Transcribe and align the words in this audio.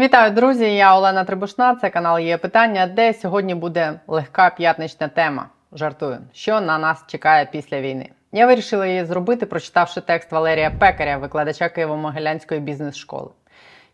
Вітаю, 0.00 0.30
друзі! 0.30 0.74
Я 0.76 0.96
Олена 0.96 1.24
Трибушна. 1.24 1.74
Це 1.74 1.90
канал 1.90 2.18
є 2.18 2.36
питання, 2.36 2.86
де 2.86 3.14
сьогодні 3.14 3.54
буде 3.54 4.00
легка 4.06 4.50
п'ятнична 4.50 5.08
тема. 5.08 5.48
Жартую, 5.72 6.18
що 6.32 6.60
на 6.60 6.78
нас 6.78 7.04
чекає 7.06 7.48
після 7.52 7.80
війни. 7.80 8.08
Я 8.32 8.46
вирішила 8.46 8.86
її 8.86 9.04
зробити, 9.04 9.46
прочитавши 9.46 10.00
текст 10.00 10.32
Валерія 10.32 10.70
Пекаря, 10.70 11.16
викладача 11.16 11.64
Києво-Могилянської 11.64 12.60
бізнес-школи. 12.60 13.30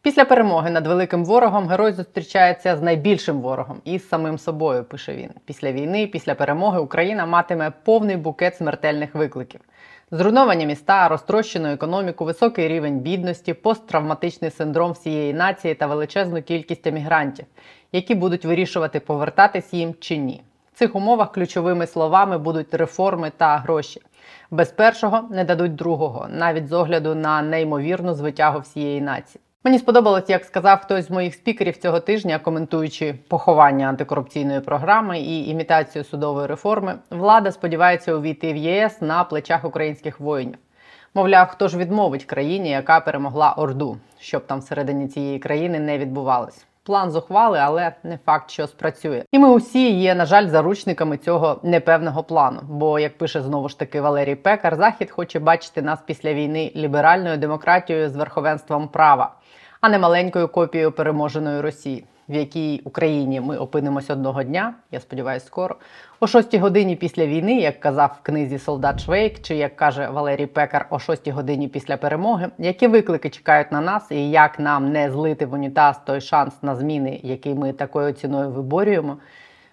Після 0.03 0.25
перемоги 0.25 0.71
над 0.71 0.87
великим 0.87 1.25
ворогом 1.25 1.69
герой 1.69 1.93
зустрічається 1.93 2.77
з 2.77 2.83
найбільшим 2.83 3.41
ворогом 3.41 3.81
і 3.85 3.99
з 3.99 4.09
самим 4.09 4.39
собою. 4.39 4.85
Пише 4.85 5.15
він. 5.15 5.31
Після 5.45 5.73
війни, 5.73 6.07
після 6.07 6.35
перемоги 6.35 6.79
Україна 6.79 7.27
матиме 7.27 7.73
повний 7.85 8.17
букет 8.17 8.57
смертельних 8.57 9.15
викликів. 9.15 9.61
Зруйновані 10.15 10.67
міста, 10.67 11.09
розтрощену 11.09 11.69
економіку, 11.69 12.25
високий 12.25 12.69
рівень 12.69 12.99
бідності, 12.99 13.55
посттравматичний 13.55 14.51
синдром 14.51 14.93
всієї 14.93 15.35
нації 15.35 15.75
та 15.75 15.87
величезну 15.87 16.43
кількість 16.43 16.87
емігрантів, 16.87 17.47
які 17.93 18.15
будуть 18.15 18.45
вирішувати, 18.45 19.01
повертатись 19.01 19.73
їм 19.73 19.95
чи 20.01 20.17
ні. 20.17 20.43
В 20.73 20.79
цих 20.79 20.95
умовах 20.95 21.33
ключовими 21.33 21.87
словами 21.87 22.39
будуть 22.39 22.75
реформи 22.75 23.33
та 23.37 23.57
гроші. 23.57 24.01
Без 24.51 24.73
першого 24.73 25.29
не 25.31 25.45
дадуть 25.45 25.75
другого, 25.75 26.27
навіть 26.31 26.69
з 26.69 26.73
огляду 26.73 27.15
на 27.15 27.43
неймовірну 27.43 28.15
звитягу 28.15 28.61
всієї 28.61 29.01
нації. 29.01 29.44
Мені 29.67 29.79
сподобалось, 29.79 30.31
як 30.31 30.45
сказав 30.45 30.81
хтось 30.81 31.07
з 31.07 31.11
моїх 31.11 31.35
спікерів 31.35 31.77
цього 31.77 32.01
тижня, 32.01 32.39
коментуючи 32.39 33.15
поховання 33.29 33.89
антикорупційної 33.89 34.61
програми 34.61 35.21
і 35.21 35.49
імітацію 35.49 36.05
судової 36.05 36.47
реформи, 36.47 36.95
влада 37.11 37.53
сподівається 37.53 38.15
увійти 38.15 38.53
в 38.53 38.57
ЄС 38.57 39.01
на 39.01 39.25
плечах 39.25 39.65
українських 39.65 40.21
воїнів. 40.21 40.59
Мовляв, 41.15 41.49
хто 41.49 41.69
ж 41.69 41.79
відмовить 41.79 42.25
країні, 42.25 42.71
яка 42.71 43.01
перемогла 43.01 43.53
Орду, 43.53 43.97
щоб 44.21 44.47
там 44.47 44.61
всередині 44.61 45.09
цієї 45.09 45.39
країни 45.39 45.79
не 45.81 45.99
відбувалось. 45.99 46.67
План 46.85 47.11
зухвали, 47.11 47.59
але 47.59 47.93
не 48.03 48.19
факт, 48.27 48.51
що 48.51 48.67
спрацює. 48.67 49.25
І 49.33 49.39
ми 49.39 49.51
усі 49.51 49.91
є, 49.91 50.15
на 50.15 50.27
жаль, 50.27 50.47
заручниками 50.47 51.17
цього 51.17 51.61
непевного 51.63 52.23
плану. 52.23 52.61
Бо, 52.63 52.99
як 52.99 53.19
пише 53.19 53.43
знову 53.43 53.69
ж 53.69 53.79
таки 53.79 54.01
Валерій 54.01 54.35
Пекар, 54.35 54.77
Захід 54.77 55.11
хоче 55.11 55.39
бачити 55.39 55.83
нас 55.83 55.99
після 56.07 56.35
війни 56.35 56.73
ліберальною 56.77 57.37
демократією 57.37 58.11
з 58.11 58.17
верховенством 58.17 58.89
права 58.89 59.35
а 59.85 59.89
не 59.89 59.99
маленькою 59.99 60.49
копією 60.49 60.93
переможеної 60.93 61.61
Росії, 61.61 62.05
в 62.29 62.35
якій 62.35 62.81
Україні 62.85 63.41
ми 63.41 63.57
опинимось 63.57 64.11
одного 64.11 64.43
дня. 64.43 64.75
Я 64.91 65.01
сподіваюся, 65.01 65.47
скоро 65.47 65.77
о 66.21 66.27
6 66.27 66.55
годині 66.55 66.97
після 66.97 67.27
війни, 67.27 67.61
як 67.61 67.81
казав 67.81 68.17
в 68.21 68.23
книзі 68.23 68.59
Солдат 68.59 69.01
Швейк, 69.01 69.43
чи 69.43 69.57
як 69.57 69.77
каже 69.77 70.09
Валерій 70.09 70.47
Пекар, 70.47 70.87
о 70.91 70.99
6 70.99 71.29
годині 71.29 71.69
після 71.69 71.97
перемоги, 71.97 72.49
які 72.59 72.87
виклики 72.87 73.31
чекають 73.31 73.73
на 73.73 73.81
нас, 73.81 74.11
і 74.11 74.31
як 74.31 74.59
нам 74.59 74.93
не 74.93 75.11
злити 75.11 75.47
в 75.47 75.53
унітаз 75.53 76.01
той 76.07 76.21
шанс 76.21 76.63
на 76.63 76.77
зміни, 76.77 77.21
який 77.23 77.55
ми 77.55 77.73
такою 77.73 78.13
ціною 78.13 78.51
виборюємо. 78.51 79.17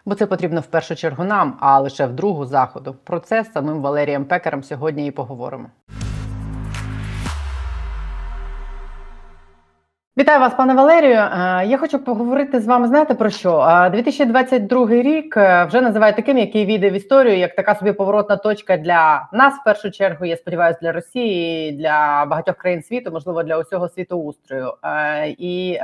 Бо 0.06 0.16
це 0.16 0.26
потрібно 0.26 0.62
в 0.62 0.66
першу 0.66 0.96
чергу 0.96 1.24
нам, 1.24 1.58
а 1.60 1.80
лише 1.80 2.06
в 2.06 2.14
другу 2.14 2.46
заходу. 2.46 2.96
Про 3.04 3.20
це 3.20 3.44
з 3.44 3.52
самим 3.52 3.82
Валерієм 3.82 4.26
Пекарем 4.26 4.64
сьогодні 4.64 5.08
і 5.08 5.12
поговоримо. 5.12 5.66
Вітаю 10.18 10.40
вас, 10.40 10.54
пане 10.54 10.74
Валерію. 10.74 11.16
Е, 11.16 11.66
я 11.68 11.78
хочу 11.78 12.00
поговорити 12.00 12.60
з 12.60 12.68
вами. 12.68 12.88
Знаєте 12.88 13.14
про 13.16 13.30
що? 13.30 13.88
2022 13.92 14.88
рік 14.90 15.38
е, 15.38 15.66
вже 15.66 15.82
називають 15.82 16.16
таким, 16.16 16.38
який 16.38 16.66
війде 16.66 16.90
в 16.90 16.94
історію, 16.94 17.38
як 17.38 17.56
така 17.56 17.76
собі 17.76 17.94
поворотна 17.94 18.38
точка 18.38 18.78
для 18.78 19.30
нас 19.34 19.54
в 19.54 19.64
першу 19.64 19.92
чергу. 19.92 20.26
Я 20.26 20.38
сподіваюся, 20.38 20.80
для 20.82 20.92
Росії, 20.92 21.72
для 21.72 22.26
багатьох 22.26 22.56
країн 22.56 22.84
світу, 22.84 23.12
можливо, 23.12 23.44
для 23.44 23.58
усього 23.58 23.90
світоустрою. 23.90 24.74
Е, 24.84 25.28
і 25.38 25.80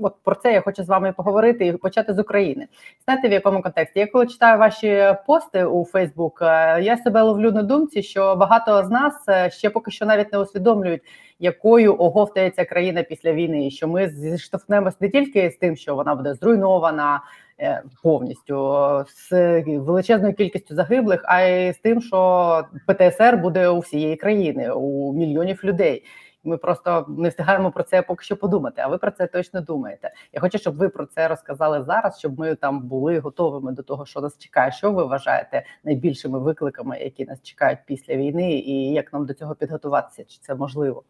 от 0.00 0.14
про 0.24 0.34
це 0.34 0.52
я 0.52 0.60
хочу 0.60 0.84
з 0.84 0.88
вами 0.88 1.12
поговорити 1.12 1.66
і 1.66 1.72
почати 1.72 2.14
з 2.14 2.18
України. 2.18 2.66
Знаєте, 3.04 3.28
в 3.28 3.32
якому 3.32 3.62
контексті? 3.62 3.98
Я 3.98 4.06
коли 4.06 4.26
читаю 4.26 4.58
ваші 4.58 5.14
пости 5.26 5.64
у 5.64 5.84
Фейсбук, 5.84 6.38
я 6.80 6.96
себе 7.04 7.22
ловлю 7.22 7.52
на 7.52 7.62
думці, 7.62 8.02
що 8.02 8.36
багато 8.36 8.84
з 8.84 8.90
нас 8.90 9.14
ще 9.48 9.70
поки 9.70 9.90
що 9.90 10.06
навіть 10.06 10.32
не 10.32 10.38
усвідомлюють 10.38 11.02
якою 11.40 11.96
оговтається 11.98 12.64
країна 12.64 13.02
після 13.02 13.32
війни, 13.32 13.66
і 13.66 13.70
що 13.70 13.88
ми 13.88 14.08
зіштовхнемось 14.08 15.00
не 15.00 15.08
тільки 15.08 15.50
з 15.50 15.56
тим, 15.56 15.76
що 15.76 15.94
вона 15.94 16.14
буде 16.14 16.34
зруйнована 16.34 17.22
е, 17.60 17.82
повністю 18.02 18.84
з 19.08 19.60
величезною 19.66 20.34
кількістю 20.34 20.74
загиблих, 20.74 21.22
а 21.24 21.42
й 21.42 21.72
з 21.72 21.78
тим, 21.78 22.02
що 22.02 22.64
ПТСР 22.86 23.36
буде 23.36 23.68
у 23.68 23.78
всієї 23.78 24.16
країни, 24.16 24.70
у 24.70 25.12
мільйонів 25.12 25.60
людей. 25.64 26.04
Ми 26.44 26.56
просто 26.56 27.06
не 27.08 27.28
встигаємо 27.28 27.70
про 27.70 27.82
це 27.82 28.02
поки 28.02 28.24
що 28.24 28.36
подумати. 28.36 28.82
А 28.84 28.88
ви 28.88 28.98
про 28.98 29.10
це 29.10 29.26
точно 29.26 29.60
думаєте? 29.60 30.12
Я 30.32 30.40
хочу, 30.40 30.58
щоб 30.58 30.76
ви 30.76 30.88
про 30.88 31.06
це 31.06 31.28
розказали 31.28 31.84
зараз, 31.84 32.18
щоб 32.18 32.38
ми 32.38 32.54
там 32.54 32.80
були 32.80 33.18
готовими 33.18 33.72
до 33.72 33.82
того, 33.82 34.06
що 34.06 34.20
нас 34.20 34.38
чекає. 34.38 34.72
Що 34.72 34.92
ви 34.92 35.04
вважаєте 35.04 35.62
найбільшими 35.84 36.38
викликами, 36.38 36.98
які 36.98 37.24
нас 37.24 37.42
чекають 37.42 37.78
після 37.86 38.16
війни, 38.16 38.52
і 38.52 38.92
як 38.92 39.12
нам 39.12 39.26
до 39.26 39.34
цього 39.34 39.54
підготуватися? 39.54 40.24
Чи 40.24 40.38
це 40.40 40.54
можливо? 40.54 41.02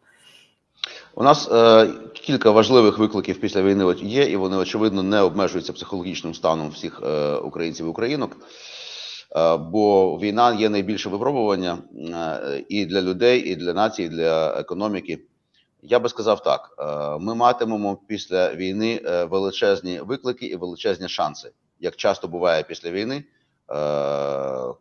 У 1.15 1.23
нас 1.23 1.49
е, 1.51 1.87
кілька 2.13 2.51
важливих 2.51 2.97
викликів 2.97 3.39
після 3.39 3.61
війни 3.61 3.95
є, 4.01 4.23
і 4.23 4.35
вони 4.35 4.57
очевидно 4.57 5.03
не 5.03 5.21
обмежуються 5.21 5.73
психологічним 5.73 6.33
станом 6.33 6.69
всіх 6.69 7.01
е, 7.03 7.35
українців 7.35 7.85
і 7.85 7.89
українок. 7.89 8.37
Е, 9.35 9.57
бо 9.57 10.17
війна 10.17 10.53
є 10.53 10.69
найбільше 10.69 11.09
випробування 11.09 11.77
е, 12.13 12.63
і 12.69 12.85
для 12.85 13.01
людей, 13.01 13.39
і 13.39 13.55
для 13.55 13.73
нації, 13.73 14.07
і 14.07 14.11
для 14.11 14.59
економіки. 14.59 15.19
Я 15.81 15.99
би 15.99 16.09
сказав 16.09 16.43
так: 16.43 16.75
е, 16.79 17.17
ми 17.19 17.35
матимемо 17.35 17.97
після 18.07 18.55
війни 18.55 19.01
е, 19.05 19.23
величезні 19.23 19.99
виклики 19.99 20.45
і 20.45 20.55
величезні 20.55 21.09
шанси. 21.09 21.51
Як 21.79 21.95
часто 21.95 22.27
буває 22.27 22.63
після 22.63 22.91
війни, 22.91 23.15
е, 23.15 23.23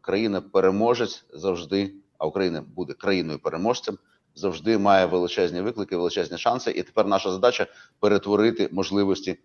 країна 0.00 0.40
переможець 0.52 1.24
завжди, 1.32 1.94
а 2.18 2.26
Україна 2.26 2.64
буде 2.76 2.92
країною 2.92 3.38
переможцем 3.38 3.98
завжди 4.34 4.78
має 4.78 5.06
величезні 5.06 5.60
виклики, 5.60 5.96
величезні 5.96 6.38
шанси. 6.38 6.70
І 6.70 6.82
тепер 6.82 7.06
наша 7.06 7.32
задача 7.32 7.66
перетворити 8.00 8.68
можливості, 8.72 9.38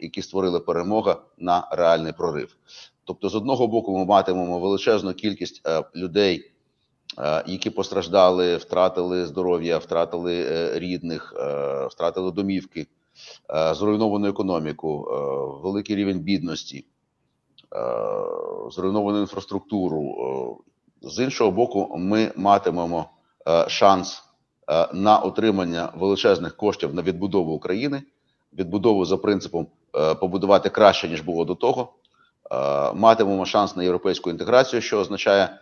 які 0.00 0.22
створили 0.22 0.60
перемога 0.60 1.22
на 1.38 1.68
реальний 1.72 2.12
прорив. 2.12 2.56
Тобто, 3.04 3.28
з 3.28 3.34
одного 3.34 3.66
боку, 3.66 3.98
ми 3.98 4.04
матимемо 4.04 4.58
величезну 4.58 5.14
кількість 5.14 5.68
е, 5.68 5.84
людей. 5.96 6.48
Е, 7.18 7.44
які 7.46 7.70
постраждали, 7.70 8.56
втратили 8.56 9.26
здоров'я, 9.26 9.78
втратили 9.78 10.46
е, 10.48 10.78
рідних, 10.78 11.34
втратили 11.90 12.30
домівки, 12.30 12.86
зруйновану 13.72 14.28
економіку, 14.28 15.08
великий 15.62 15.96
рівень 15.96 16.18
бідності, 16.18 16.84
зруйновану 18.70 19.20
інфраструктуру. 19.20 20.16
З 21.02 21.24
іншого 21.24 21.50
боку, 21.50 21.96
ми 21.98 22.32
матимемо 22.36 23.06
шанс 23.68 24.22
е, 24.70 24.88
на 24.92 25.18
отримання 25.18 25.92
величезних 25.96 26.56
коштів 26.56 26.94
на 26.94 27.02
відбудову 27.02 27.52
України, 27.52 28.02
відбудову 28.52 29.04
за 29.04 29.16
принципом 29.16 29.66
е, 29.96 30.14
побудувати 30.14 30.68
краще 30.68 31.08
ніж 31.08 31.20
було 31.20 31.44
до 31.44 31.54
того. 31.54 31.92
Матимемо 32.94 33.46
шанс 33.46 33.76
на 33.76 33.82
європейську 33.82 34.30
інтеграцію, 34.30 34.82
що 34.82 34.98
означає 34.98 35.58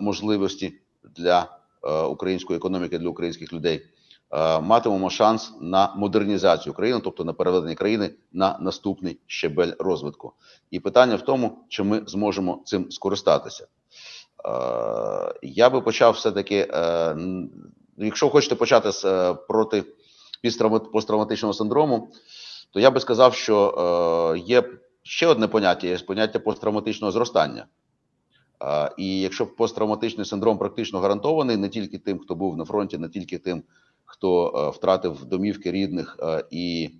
можливості 0.00 0.74
для 1.16 1.58
української 2.08 2.56
економіки, 2.56 2.98
для 2.98 3.08
українських 3.08 3.52
людей. 3.52 3.86
Матимемо 4.62 5.10
шанс 5.10 5.52
на 5.60 5.94
модернізацію 5.96 6.72
країни, 6.72 7.00
тобто 7.04 7.24
на 7.24 7.32
переведення 7.32 7.74
країни 7.74 8.10
на 8.32 8.58
наступний 8.60 9.18
щебель 9.26 9.72
розвитку. 9.78 10.32
І 10.70 10.80
питання 10.80 11.16
в 11.16 11.22
тому, 11.22 11.58
чи 11.68 11.82
ми 11.82 12.02
зможемо 12.06 12.62
цим 12.64 12.90
скористатися. 12.90 13.66
Е, 14.44 15.34
я 15.42 15.70
би 15.70 15.80
почав 15.80 16.12
все-таки, 16.12 16.68
е, 16.70 17.16
якщо 17.96 18.28
хочете 18.28 18.54
почати 18.54 18.92
з 18.92 19.04
е, 19.04 19.34
проти 19.34 19.84
посттравматичного 20.92 21.52
синдрому, 21.52 22.12
то 22.72 22.80
я 22.80 22.90
би 22.90 23.00
сказав, 23.00 23.34
що 23.34 24.34
є 24.46 24.64
ще 25.02 25.26
одне 25.26 25.48
поняття: 25.48 25.86
є 25.86 25.98
поняття 25.98 26.38
посттравматичного 26.38 27.12
зростання. 27.12 27.66
І 28.98 29.20
якщо 29.20 29.46
посттравматичний 29.46 30.26
синдром 30.26 30.58
практично 30.58 31.00
гарантований 31.00 31.56
не 31.56 31.68
тільки 31.68 31.98
тим, 31.98 32.18
хто 32.18 32.34
був 32.34 32.56
на 32.56 32.64
фронті, 32.64 32.98
не 32.98 33.08
тільки 33.08 33.38
тим, 33.38 33.62
хто 34.04 34.70
втратив 34.76 35.24
домівки 35.24 35.72
рідних, 35.72 36.18
і 36.50 36.90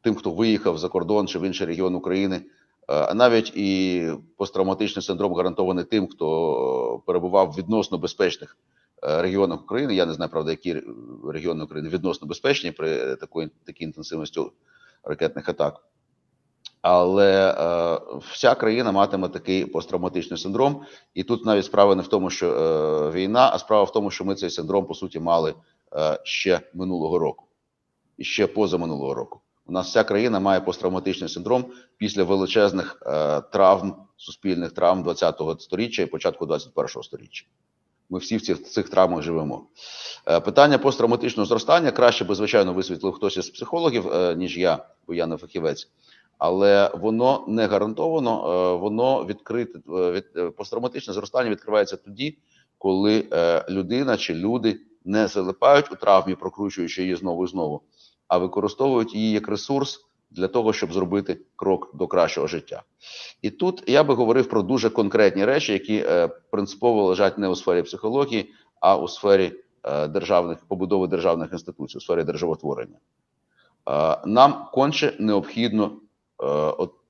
тим, 0.00 0.14
хто 0.14 0.30
виїхав 0.30 0.78
за 0.78 0.88
кордон 0.88 1.28
чи 1.28 1.38
в 1.38 1.42
інший 1.42 1.66
регіон 1.66 1.94
України. 1.94 2.40
А 2.88 3.14
навіть 3.14 3.52
і 3.56 4.10
посттравматичний 4.36 5.02
синдром 5.02 5.34
гарантований 5.34 5.84
тим, 5.84 6.08
хто 6.08 7.02
перебував 7.06 7.50
в 7.50 7.54
відносно 7.58 7.98
безпечних 7.98 8.56
е, 9.02 9.22
регіонах 9.22 9.62
України. 9.62 9.94
Я 9.94 10.06
не 10.06 10.12
знаю, 10.12 10.30
правда, 10.30 10.50
які 10.50 10.82
регіони 11.28 11.64
України 11.64 11.88
відносно 11.88 12.28
безпечні 12.28 12.70
при 12.70 13.16
такої 13.16 13.50
такій 13.64 13.84
інтенсивності 13.84 14.40
ракетних 15.04 15.48
атак. 15.48 15.82
Але 16.82 17.50
е, 17.50 18.00
вся 18.32 18.54
країна 18.54 18.92
матиме 18.92 19.28
такий 19.28 19.66
посттравматичний 19.66 20.38
синдром, 20.38 20.82
і 21.14 21.24
тут 21.24 21.46
навіть 21.46 21.64
справа 21.64 21.94
не 21.94 22.02
в 22.02 22.08
тому, 22.08 22.30
що 22.30 22.52
е, 22.52 23.10
війна, 23.10 23.50
а 23.52 23.58
справа 23.58 23.84
в 23.84 23.92
тому, 23.92 24.10
що 24.10 24.24
ми 24.24 24.34
цей 24.34 24.50
синдром 24.50 24.86
по 24.86 24.94
суті 24.94 25.20
мали 25.20 25.54
е, 25.96 26.18
ще 26.24 26.60
минулого 26.74 27.18
року 27.18 27.44
і 28.16 28.24
ще 28.24 28.46
поза 28.46 28.78
минулого 28.78 29.14
року. 29.14 29.40
У 29.68 29.72
нас 29.72 29.88
вся 29.88 30.04
країна 30.04 30.40
має 30.40 30.60
посттравматичний 30.60 31.28
синдром 31.28 31.64
після 31.96 32.24
величезних 32.24 33.02
е, 33.06 33.40
травм, 33.40 33.94
суспільних 34.16 34.72
травм 34.72 35.04
20-го 35.04 35.58
сторіччя 35.58 36.02
і 36.02 36.06
початку 36.06 36.46
21-го 36.46 37.02
сторіччя. 37.02 37.46
Ми 38.10 38.18
всі 38.18 38.36
в 38.36 38.42
цих, 38.42 38.62
цих 38.64 38.88
травмах 38.88 39.22
живемо. 39.22 39.66
Е, 40.28 40.40
питання 40.40 40.78
посттравматичного 40.78 41.46
зростання 41.46 41.90
краще 41.90 42.24
би, 42.24 42.34
звичайно, 42.34 42.72
висвітлив 42.72 43.12
хтось 43.12 43.36
із 43.36 43.50
психологів, 43.50 44.12
е, 44.12 44.34
ніж 44.36 44.58
я, 44.58 44.86
бо 45.06 45.14
я 45.14 45.26
не 45.26 45.36
фахівець. 45.36 45.88
Але 46.38 46.90
воно 46.94 47.44
не 47.48 47.66
гарантовано, 47.66 48.52
е, 48.52 48.76
воно 48.76 49.24
відкрите 49.24 49.78
е, 49.78 50.10
від 50.10 50.24
е, 50.36 50.50
посттравматичне 50.50 51.14
зростання 51.14 51.50
відкривається 51.50 51.96
тоді, 51.96 52.38
коли 52.78 53.28
е, 53.32 53.64
людина 53.70 54.16
чи 54.16 54.34
люди 54.34 54.80
не 55.04 55.26
залипають 55.26 55.92
у 55.92 55.96
травмі, 55.96 56.34
прокручуючи 56.34 57.02
її 57.02 57.14
знову 57.14 57.44
і 57.44 57.48
знову, 57.48 57.82
а 58.28 58.38
використовують 58.38 59.14
її 59.14 59.30
як 59.30 59.48
ресурс 59.48 60.04
для 60.30 60.48
того, 60.48 60.72
щоб 60.72 60.92
зробити 60.92 61.40
крок 61.56 61.90
до 61.94 62.06
кращого 62.06 62.46
життя. 62.46 62.82
І 63.42 63.50
тут 63.50 63.84
я 63.86 64.04
би 64.04 64.14
говорив 64.14 64.48
про 64.48 64.62
дуже 64.62 64.90
конкретні 64.90 65.44
речі, 65.44 65.72
які 65.72 65.96
е, 65.96 66.28
принципово 66.28 67.06
лежать 67.06 67.38
не 67.38 67.48
у 67.48 67.56
сфері 67.56 67.82
психології, 67.82 68.50
а 68.80 68.96
у 68.96 69.08
сфері 69.08 69.52
е, 69.84 70.08
державних 70.08 70.66
побудови 70.68 71.06
державних 71.06 71.52
інституцій, 71.52 71.98
у 71.98 72.00
сфері 72.00 72.24
державотворення. 72.24 72.96
Е, 73.90 74.18
нам 74.26 74.66
конче 74.72 75.16
необхідно 75.18 75.92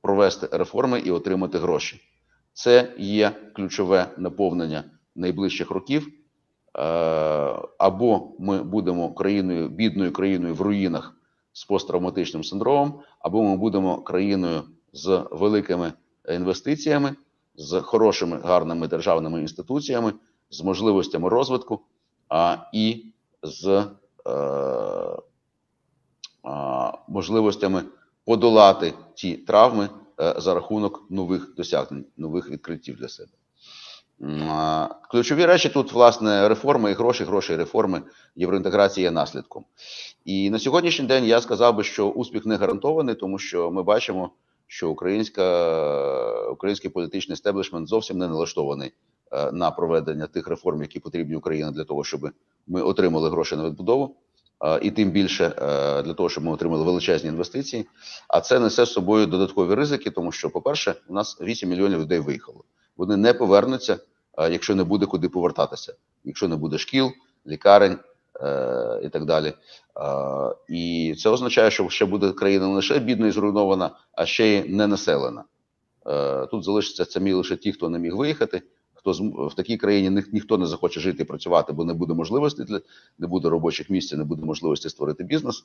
провести 0.02 0.48
реформи 0.52 1.00
і 1.00 1.10
отримати 1.10 1.58
гроші. 1.58 2.00
Це 2.52 2.94
є 2.98 3.30
ключове 3.54 4.10
наповнення 4.18 4.84
найближчих 5.16 5.70
років. 5.70 6.17
Е, 6.78 6.82
Або 7.78 8.32
ми 8.38 8.62
будемо 8.62 9.14
країною, 9.14 9.68
бідною 9.68 10.12
країною 10.12 10.54
в 10.54 10.60
руїнах 10.60 11.14
з 11.52 11.64
посттравматичним 11.64 12.44
синдромом, 12.44 13.00
або 13.20 13.42
ми 13.42 13.56
будемо 13.56 14.02
країною 14.02 14.62
з 14.92 15.24
великими 15.30 15.92
інвестиціями, 16.28 17.16
з 17.56 17.80
хорошими 17.80 18.40
гарними 18.44 18.88
державними 18.88 19.40
інституціями, 19.40 20.12
з 20.50 20.62
можливостями 20.62 21.28
розвитку 21.28 21.80
а, 22.28 22.56
і 22.72 23.04
з 23.42 23.66
е, 23.66 24.34
а, 26.42 26.92
можливостями 27.08 27.82
подолати 28.24 28.94
ті 29.14 29.36
травми 29.36 29.88
е, 30.20 30.34
за 30.38 30.54
рахунок 30.54 31.10
нових 31.10 31.54
досягнень, 31.56 32.04
нових 32.16 32.50
відкриттів 32.50 32.96
для 32.96 33.08
себе. 33.08 33.37
Ключові 35.10 35.46
речі 35.46 35.68
тут, 35.68 35.92
власне, 35.92 36.48
реформи 36.48 36.90
і 36.90 36.94
гроші, 36.94 37.24
гроші 37.24 37.52
і 37.52 37.56
реформи 37.56 38.02
євроінтеграції 38.36 39.04
є 39.04 39.10
наслідком. 39.10 39.64
І 40.24 40.50
на 40.50 40.58
сьогоднішній 40.58 41.06
день 41.06 41.24
я 41.24 41.40
сказав 41.40 41.76
би, 41.76 41.84
що 41.84 42.08
успіх 42.08 42.46
не 42.46 42.56
гарантований, 42.56 43.14
тому 43.14 43.38
що 43.38 43.70
ми 43.70 43.82
бачимо, 43.82 44.30
що 44.66 44.90
українська, 44.90 46.50
український 46.50 46.90
політичний 46.90 47.36
стеблішмент 47.36 47.88
зовсім 47.88 48.18
не 48.18 48.28
налаштований 48.28 48.92
е, 49.32 49.52
на 49.52 49.70
проведення 49.70 50.26
тих 50.26 50.48
реформ, 50.48 50.82
які 50.82 51.00
потрібні 51.00 51.36
Україні 51.36 51.72
для 51.72 51.84
того, 51.84 52.04
щоб 52.04 52.30
ми 52.66 52.82
отримали 52.82 53.30
гроші 53.30 53.56
на 53.56 53.64
відбудову, 53.64 54.16
е, 54.64 54.78
і 54.82 54.90
тим 54.90 55.10
більше 55.10 55.44
е, 55.44 56.02
для 56.02 56.14
того, 56.14 56.28
щоб 56.28 56.44
ми 56.44 56.52
отримали 56.52 56.84
величезні 56.84 57.28
інвестиції. 57.28 57.86
А 58.28 58.40
це 58.40 58.58
несе 58.58 58.84
з 58.86 58.92
собою 58.92 59.26
додаткові 59.26 59.74
ризики, 59.74 60.10
тому 60.10 60.32
що, 60.32 60.50
по-перше, 60.50 60.94
у 61.08 61.14
нас 61.14 61.40
8 61.40 61.68
мільйонів 61.68 62.00
людей 62.00 62.18
виїхало. 62.18 62.64
Вони 62.98 63.16
не 63.16 63.34
повернуться, 63.34 63.98
е, 64.38 64.52
якщо 64.52 64.74
не 64.74 64.84
буде 64.84 65.06
куди 65.06 65.28
повертатися, 65.28 65.94
якщо 66.24 66.48
не 66.48 66.56
буде 66.56 66.78
шкіл, 66.78 67.10
лікарень 67.46 67.98
е, 68.40 69.00
і 69.04 69.08
так 69.08 69.24
далі. 69.24 69.46
Е, 69.48 69.54
і 70.68 71.14
це 71.18 71.30
означає, 71.30 71.70
що 71.70 71.88
ще 71.88 72.04
буде 72.04 72.32
країна 72.32 72.68
не 72.68 72.74
лише 72.74 72.98
бідна 72.98 73.26
і 73.26 73.30
зруйнована, 73.30 73.90
а 74.12 74.26
ще 74.26 74.46
й 74.46 74.68
не 74.68 74.86
населена. 74.86 75.44
Е, 76.06 76.46
тут 76.46 76.64
залишаться 76.64 77.04
самі 77.04 77.32
лише 77.32 77.56
ті, 77.56 77.72
хто 77.72 77.88
не 77.88 77.98
міг 77.98 78.16
виїхати. 78.16 78.62
Хто 78.94 79.12
в 79.48 79.54
такій 79.54 79.76
країні 79.76 80.10
ні, 80.10 80.22
ніхто 80.32 80.58
не 80.58 80.66
захоче 80.66 81.00
жити 81.00 81.22
і 81.22 81.26
працювати, 81.26 81.72
бо 81.72 81.84
не 81.84 81.94
буде 81.94 82.14
можливості 82.14 82.64
для 82.64 82.80
не 83.18 83.26
буде 83.26 83.48
робочих 83.48 83.90
місць, 83.90 84.12
не 84.12 84.24
буде 84.24 84.44
можливості 84.44 84.88
створити 84.88 85.24
бізнес. 85.24 85.64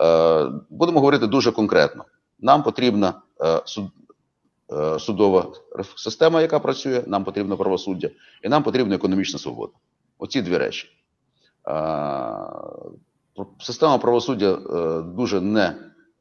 Е, 0.00 0.50
будемо 0.70 1.00
говорити 1.00 1.26
дуже 1.26 1.52
конкретно. 1.52 2.04
Нам 2.40 2.62
потрібна 2.62 3.22
е, 3.40 3.62
суд, 3.64 3.84
судова 4.98 5.52
реф- 5.78 5.96
система, 5.96 6.40
яка 6.42 6.58
працює, 6.58 7.02
нам 7.06 7.24
потрібно 7.24 7.56
правосуддя, 7.56 8.10
і 8.42 8.48
нам 8.48 8.62
потрібна 8.62 8.94
економічна 8.94 9.38
свобода. 9.38 9.72
Оці 10.18 10.42
дві 10.42 10.56
речі. 10.56 10.88
Е, 11.68 11.72
система 13.60 13.98
правосуддя 13.98 14.52
е, 14.52 15.02
дуже 15.02 15.40
не 15.40 15.74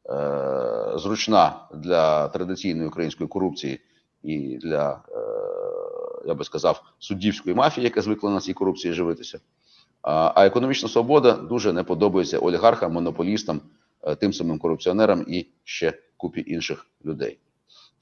е, 0.10 0.98
зручна 0.98 1.68
для 1.74 2.28
традиційної 2.28 2.88
української 2.88 3.30
корупції 3.30 3.80
і 4.24 4.58
для, 4.58 5.04
е, 5.10 5.18
я 6.28 6.34
би 6.34 6.44
сказав, 6.46 6.84
суддівської 7.00 7.56
мафії, 7.56 7.84
яка 7.84 8.02
звикла 8.02 8.32
на 8.32 8.40
цій 8.40 8.54
корупції 8.54 8.94
живитися. 8.94 9.40
А, 10.02 10.46
економічна 10.46 10.90
свобода 10.90 11.32
дуже 11.32 11.74
не 11.74 11.84
подобається 11.84 12.40
олігархам, 12.40 12.94
монополістам, 12.94 13.62
е, 14.04 14.16
тим 14.16 14.34
самим 14.34 14.60
корупціонерам 14.60 15.26
і 15.28 15.48
ще 15.64 15.94
купі 16.18 16.44
інших 16.48 16.86
людей. 17.06 17.40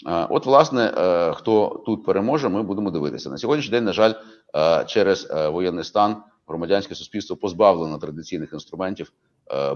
От, 0.06 0.46
власне, 0.46 0.94
е, 0.98 1.34
хто 1.34 1.84
тут 1.86 2.06
переможе, 2.06 2.50
ми 2.50 2.64
будемо 2.64 2.92
дивитися. 2.92 3.30
На 3.30 3.38
сьогоднішній 3.38 3.72
день, 3.72 3.84
на 3.84 3.94
жаль, 3.94 4.14
е, 4.56 4.86
через 4.86 5.28
е, 5.32 5.50
воєнний 5.50 5.84
стан 5.84 6.24
громадянське 6.48 6.96
суспільство 6.96 7.36
позбавлено 7.36 7.98
традиційних 7.98 8.54
інструментів 8.54 9.12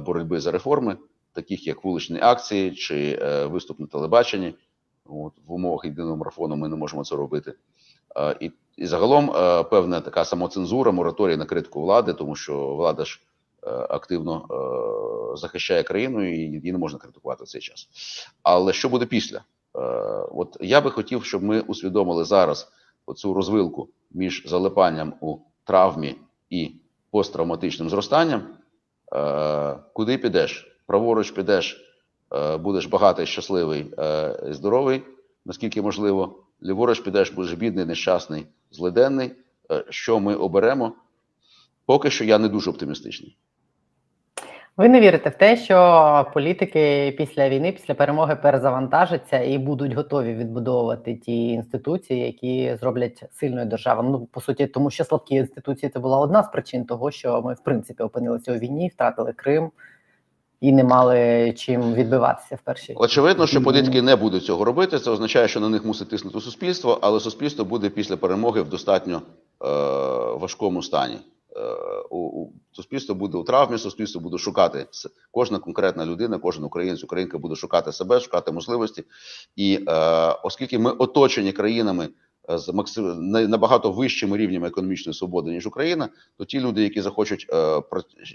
боротьби 0.06 0.40
за 0.40 0.52
реформи, 0.52 0.98
таких 1.34 1.68
як 1.68 1.84
вуличні 1.84 2.20
акції 2.22 2.72
чи 2.72 3.20
виступ 3.52 3.80
на 3.80 3.88
телебаченні. 3.88 4.56
От, 5.06 5.34
в 5.48 5.54
умовах 5.54 5.86
єдиного 5.86 6.18
марафону 6.18 6.56
ми 6.56 6.68
не 6.68 6.76
можемо 6.76 7.04
це 7.04 7.16
робити. 7.16 7.54
І, 8.40 8.52
і 8.78 8.86
загалом 8.86 9.28
певна 9.70 10.02
така 10.02 10.26
самоцензура, 10.26 10.92
мораторій 10.92 11.38
на 11.38 11.46
критику 11.46 11.82
влади, 11.82 12.14
тому 12.14 12.36
що 12.36 12.76
влада 12.76 13.06
ж 13.06 13.22
активно 13.90 14.48
захищає 15.38 15.84
країну 15.84 16.30
і 16.30 16.38
її 16.38 16.72
не 16.72 16.78
можна 16.78 17.00
критикувати 17.00 17.44
в 17.44 17.48
цей 17.48 17.62
час. 17.62 17.88
Але 18.44 18.74
що 18.74 18.90
буде 18.90 19.06
після? 19.06 19.42
Е, 19.78 19.82
От 20.32 20.58
я 20.62 20.82
би 20.82 20.92
хотів, 20.92 21.26
щоб 21.26 21.44
ми 21.44 21.60
усвідомили 21.60 22.24
зараз 22.24 22.72
оцю 23.06 23.34
розвилку 23.34 23.90
між 24.12 24.44
залипанням 24.46 25.14
у 25.22 25.38
травмі 25.64 26.16
і 26.50 26.72
посттравматичним 27.12 27.90
зростанням. 27.90 28.48
Е, 29.14 29.80
Куди 29.94 30.18
підеш? 30.18 30.80
Праворуч 30.86 31.32
підеш, 31.32 31.96
е, 32.34 32.58
будеш 32.58 32.86
багатий, 32.86 33.26
щасливий, 33.26 33.94
здоровий, 34.50 35.04
наскільки 35.46 35.82
можливо. 35.82 36.44
Ліворуч 36.64 37.00
підеш, 37.00 37.32
будеш 37.32 37.54
бідний, 37.54 37.86
нещасний, 37.86 38.48
злиденний. 38.72 39.32
Що 39.90 40.20
ми 40.20 40.36
оберемо? 40.36 40.94
Поки 41.86 42.10
що 42.10 42.24
я 42.24 42.38
не 42.38 42.48
дуже 42.48 42.70
оптимістичний. 42.70 43.38
Ви 44.78 44.90
не 44.90 45.02
вірите 45.02 45.30
в 45.30 45.36
те, 45.36 45.58
що 45.58 46.28
політики 46.34 47.16
після 47.18 47.50
війни, 47.50 47.72
після 47.72 47.94
перемоги 47.94 48.36
перезавантажаться 48.36 49.40
і 49.40 49.58
будуть 49.58 49.94
готові 49.94 50.34
відбудовувати 50.34 51.16
ті 51.16 51.48
інституції, 51.48 52.20
які 52.20 52.78
зроблять 52.80 53.24
сильною 53.34 53.66
державу. 53.66 54.04
Ну 54.04 54.28
по 54.32 54.42
суті, 54.42 54.68
тому 54.68 54.92
що 54.92 55.04
слабкі 55.04 55.36
інституції 55.36 55.90
це 55.90 56.00
була 56.00 56.20
одна 56.20 56.44
з 56.44 56.52
причин 56.52 56.86
того, 56.86 57.12
що 57.12 57.42
ми 57.42 57.54
в 57.54 57.60
принципі 57.60 58.04
опинилися 58.04 58.54
у 58.54 58.58
війні, 58.58 58.92
втратили 58.94 59.34
Крим 59.34 59.72
і 60.62 60.72
не 60.72 60.84
мали 60.84 61.54
чим 61.58 61.94
відбиватися 61.94 62.56
в 62.56 62.60
першій. 62.60 62.94
Очевидно, 62.96 63.48
що 63.48 63.64
політики 63.64 64.02
не 64.02 64.16
будуть 64.16 64.46
цього 64.46 64.66
робити. 64.66 65.00
Це 65.00 65.12
означає, 65.12 65.48
що 65.48 65.60
на 65.60 65.70
них 65.70 65.86
мусить 65.86 66.10
тиснути 66.10 66.42
суспільство, 66.42 67.00
але 67.02 67.20
суспільство 67.20 67.66
буде 67.66 67.90
після 67.90 68.18
перемоги 68.18 68.62
в 68.62 68.70
достатньо 68.70 69.16
е, 69.16 69.68
важкому 70.40 70.84
стані. 70.84 71.18
Е, 71.58 71.62
у, 72.10 72.18
у, 72.18 72.54
суспільство 72.72 73.16
буде 73.16 73.38
у 73.38 73.44
травмі, 73.44 73.78
суспільство 73.78 74.22
буде 74.22 74.38
шукати 74.38 74.88
кожна 75.32 75.60
конкретна 75.60 76.06
людина, 76.06 76.40
кожен 76.40 76.64
українець, 76.64 77.04
українка 77.04 77.38
буде 77.38 77.56
шукати 77.56 77.92
себе, 77.92 78.20
шукати 78.20 78.52
можливості. 78.52 79.04
І 79.56 79.86
е, 79.88 79.92
оскільки 80.44 80.80
ми 80.80 80.92
оточені 80.92 81.52
країнами 81.52 82.10
е, 82.50 82.58
з 82.58 82.74
максим... 82.74 83.30
набагато 83.30 83.92
вищими 83.92 84.38
рівнями 84.38 84.68
економічної 84.68 85.14
свободи, 85.14 85.52
ніж 85.52 85.68
Україна, 85.68 86.10
то 86.38 86.46
ті 86.46 86.60
люди, 86.60 86.84
які 86.84 87.02
захочуть, 87.02 87.48
е, 87.54 87.82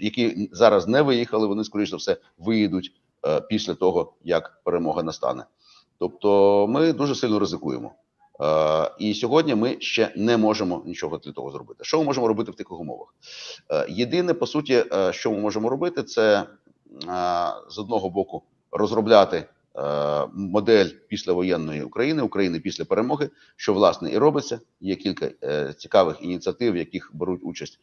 які 0.01 0.49
зараз 0.51 0.87
не 0.87 1.01
виїхали, 1.01 1.47
вони 1.47 1.63
скоріш 1.63 1.89
за 1.89 1.97
все 1.97 2.17
виїдуть 2.37 2.91
е, 3.27 3.41
після 3.41 3.73
того, 3.73 4.13
як 4.23 4.61
перемога 4.63 5.03
настане. 5.03 5.45
Тобто, 5.99 6.67
ми 6.67 6.93
дуже 6.93 7.15
сильно 7.15 7.39
ризикуємо. 7.39 7.91
Е, 8.41 8.91
і 8.99 9.13
сьогодні 9.13 9.55
ми 9.55 9.77
ще 9.79 10.13
не 10.15 10.37
можемо 10.37 10.83
нічого 10.85 11.17
для 11.17 11.31
того 11.31 11.51
зробити. 11.51 11.83
Що 11.83 11.97
ми 11.97 12.03
можемо 12.03 12.27
робити 12.27 12.51
в 12.51 12.55
таких 12.55 12.79
умовах? 12.79 13.15
Е, 13.71 13.85
єдине, 13.89 14.33
по 14.33 14.47
суті, 14.47 14.85
е, 14.93 15.13
що 15.13 15.31
ми 15.31 15.37
можемо 15.37 15.69
робити, 15.69 16.03
це 16.03 16.43
з 17.69 17.79
одного 17.79 18.09
боку 18.09 18.43
розробляти 18.71 19.45
модель 20.33 20.89
післявоєнної 21.07 21.83
України, 21.83 22.21
України 22.21 22.59
після 22.59 22.85
перемоги, 22.85 23.29
що 23.55 23.73
власне 23.73 24.11
і 24.11 24.17
робиться. 24.17 24.59
Є 24.81 24.95
кілька 24.95 25.29
цікавих 25.73 26.17
ініціатив, 26.21 26.73
в 26.73 26.77
яких 26.77 27.11
беруть 27.13 27.39
участь 27.43 27.79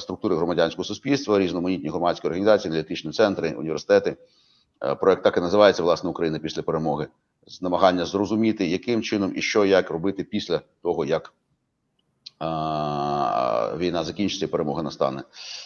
структури 0.00 0.36
громадянського 0.36 0.84
суспільства, 0.84 1.38
різноманітні 1.38 1.90
громадські 1.90 2.26
організації, 2.26 2.72
аналітичні 2.72 3.12
центри, 3.12 3.54
університети. 3.54 4.16
Проект 5.00 5.22
так 5.24 5.36
і 5.36 5.40
називається 5.40 5.82
власне 5.82 6.10
Україна 6.10 6.38
після 6.38 6.62
перемоги. 6.62 7.06
Намагання 7.60 8.06
зрозуміти, 8.06 8.66
яким 8.66 9.02
чином 9.02 9.32
і 9.36 9.42
що 9.42 9.64
як 9.64 9.90
робити 9.90 10.24
після 10.24 10.60
того, 10.82 11.04
як 11.04 11.32
війна 13.78 14.04
закінчиться 14.04 14.48
перемога 14.48 14.82
настане. 14.82 15.22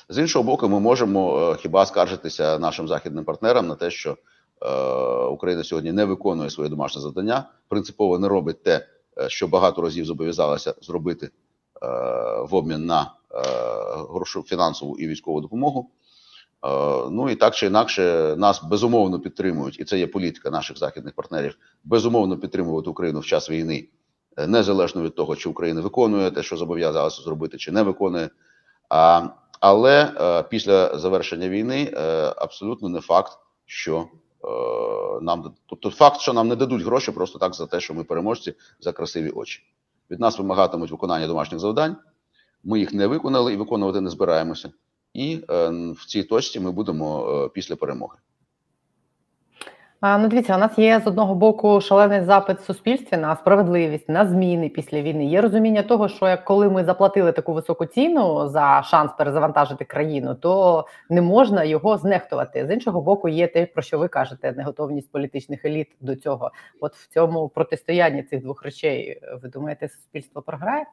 З 0.08 0.18
іншого 0.18 0.42
боку, 0.44 0.68
ми 0.68 0.80
можемо 0.80 1.38
е, 1.40 1.56
хіба 1.56 1.86
скаржитися 1.86 2.58
нашим 2.58 2.88
західним 2.88 3.24
партнерам 3.24 3.66
на 3.66 3.74
те, 3.74 3.90
що 3.90 4.16
е, 4.62 4.68
Україна 5.26 5.64
сьогодні 5.64 5.92
не 5.92 6.04
виконує 6.04 6.50
своє 6.50 6.70
домашнє 6.70 7.02
завдання, 7.02 7.48
принципово 7.68 8.18
не 8.18 8.28
робить 8.28 8.62
те, 8.62 8.86
е, 9.18 9.28
що 9.28 9.48
багато 9.48 9.82
разів 9.82 10.04
зобов'язалася 10.04 10.74
зробити 10.82 11.30
в 12.42 12.54
обмін 12.54 12.86
на 12.86 13.12
грошу 14.10 14.42
фінансову 14.42 14.98
і 14.98 15.08
військову 15.08 15.40
допомогу. 15.40 15.90
Е, 16.64 16.68
Ну 17.10 17.30
і 17.30 17.34
так 17.34 17.54
чи 17.54 17.66
інакше 17.66 18.34
нас 18.38 18.62
безумовно 18.64 19.20
підтримують, 19.20 19.80
і 19.80 19.84
це 19.84 19.98
є 19.98 20.06
політика 20.06 20.50
наших 20.50 20.78
західних 20.78 21.14
партнерів. 21.14 21.58
Безумовно 21.84 22.38
підтримувати 22.38 22.90
Україну 22.90 23.20
в 23.20 23.24
час 23.24 23.50
війни, 23.50 23.88
е, 24.36 24.46
незалежно 24.46 25.02
від 25.02 25.14
того, 25.14 25.36
чи 25.36 25.48
Україна 25.48 25.80
виконує 25.80 26.30
те, 26.30 26.42
що 26.42 26.56
зобов'язалася 26.56 27.22
зробити, 27.22 27.58
чи 27.58 27.72
не 27.72 27.82
виконує. 27.82 28.30
А, 28.88 29.28
але 29.60 30.12
е, 30.20 30.42
після 30.42 30.98
завершення 30.98 31.48
війни 31.48 31.92
абсолютно 32.36 32.88
не 32.88 33.00
факт, 33.00 33.32
що 33.66 34.08
нам 35.22 35.54
тобто 35.66 35.90
факт, 35.90 36.20
що 36.20 36.32
нам 36.32 36.48
не 36.48 36.56
дадуть 36.56 36.82
гроші 36.82 37.12
просто 37.12 37.38
так 37.38 37.54
за 37.54 37.66
те, 37.66 37.80
що 37.80 37.94
ми 37.94 38.04
переможці 38.04 38.54
за 38.80 38.92
красиві 38.92 39.30
очі. 39.30 39.62
Від 40.10 40.20
нас 40.20 40.38
вимагатимуть 40.38 40.90
виконання 40.90 41.26
домашніх 41.26 41.60
завдань. 41.60 41.96
Ми 42.64 42.78
їх 42.78 42.94
не 42.94 43.06
виконали 43.06 43.52
і 43.52 43.56
виконувати 43.56 44.00
не 44.00 44.10
збираємося. 44.10 44.70
І 45.16 45.44
е, 45.50 45.68
в 45.96 46.06
цій 46.06 46.22
точці 46.22 46.60
ми 46.60 46.70
будемо 46.70 47.28
е, 47.44 47.48
після 47.54 47.76
перемоги. 47.76 48.16
Ну, 50.02 50.28
дивіться, 50.28 50.56
у 50.56 50.58
нас 50.58 50.78
є 50.78 51.00
з 51.04 51.06
одного 51.06 51.34
боку 51.34 51.80
шалений 51.80 52.24
запит 52.24 52.58
в 52.58 52.64
суспільстві 52.64 53.16
на 53.16 53.36
справедливість, 53.36 54.08
на 54.08 54.26
зміни 54.26 54.68
після 54.68 55.02
війни. 55.02 55.26
Є 55.26 55.40
розуміння 55.40 55.82
того, 55.82 56.08
що 56.08 56.28
як 56.28 56.44
коли 56.44 56.70
ми 56.70 56.84
заплатили 56.84 57.32
таку 57.32 57.52
високу 57.52 57.86
ціну 57.86 58.48
за 58.48 58.82
шанс 58.82 59.12
перезавантажити 59.18 59.84
країну, 59.84 60.34
то 60.34 60.84
не 61.10 61.22
можна 61.22 61.64
його 61.64 61.98
знехтувати. 61.98 62.66
З 62.66 62.74
іншого 62.74 63.00
боку, 63.00 63.28
є 63.28 63.46
те, 63.46 63.66
про 63.66 63.82
що 63.82 63.98
ви 63.98 64.08
кажете, 64.08 64.52
неготовність 64.52 65.12
політичних 65.12 65.64
еліт 65.64 65.88
до 66.00 66.16
цього. 66.16 66.50
От 66.80 66.94
в 66.94 67.08
цьому 67.14 67.48
протистоянні 67.48 68.22
цих 68.22 68.42
двох 68.42 68.62
речей, 68.62 69.20
ви 69.42 69.48
думаєте, 69.48 69.88
суспільство 69.88 70.42
програє? 70.42 70.84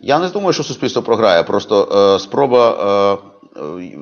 Я 0.00 0.18
не 0.18 0.28
думаю, 0.28 0.52
що 0.52 0.62
суспільство 0.62 1.02
програє. 1.02 1.42
Просто 1.42 1.88
е, 2.16 2.18
спроба 2.20 3.20
е, 3.56 3.60
е, 3.60 3.98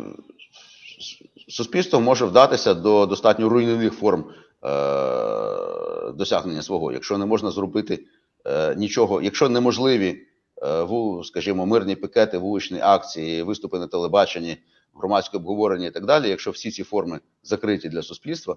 суспільство 1.49 2.01
може 2.01 2.25
вдатися 2.25 2.75
до 2.75 3.07
достатньо 3.07 3.49
руйнівних 3.49 3.93
форм 3.93 4.25
е, 4.65 6.13
досягнення 6.13 6.63
свого, 6.63 6.93
якщо 6.93 7.19
не 7.19 7.27
можна 7.27 7.51
зробити 7.51 8.05
е, 8.47 8.75
нічого, 8.75 9.23
якщо 9.23 9.49
неможливі, 9.49 10.23
е, 10.63 10.87
скажімо, 11.25 11.67
мирні 11.67 11.97
пікети, 11.97 12.39
вуличні 12.39 12.81
акції, 12.81 13.43
виступи 13.43 13.79
на 13.79 13.87
телебаченні, 13.87 14.57
громадське 14.95 15.37
обговорення 15.37 15.87
і 15.87 15.91
так 15.91 16.07
далі. 16.07 16.29
Якщо 16.29 16.51
всі 16.51 16.71
ці 16.71 16.83
форми 16.83 17.21
закриті 17.43 17.89
для 17.89 18.03
суспільства, 18.03 18.57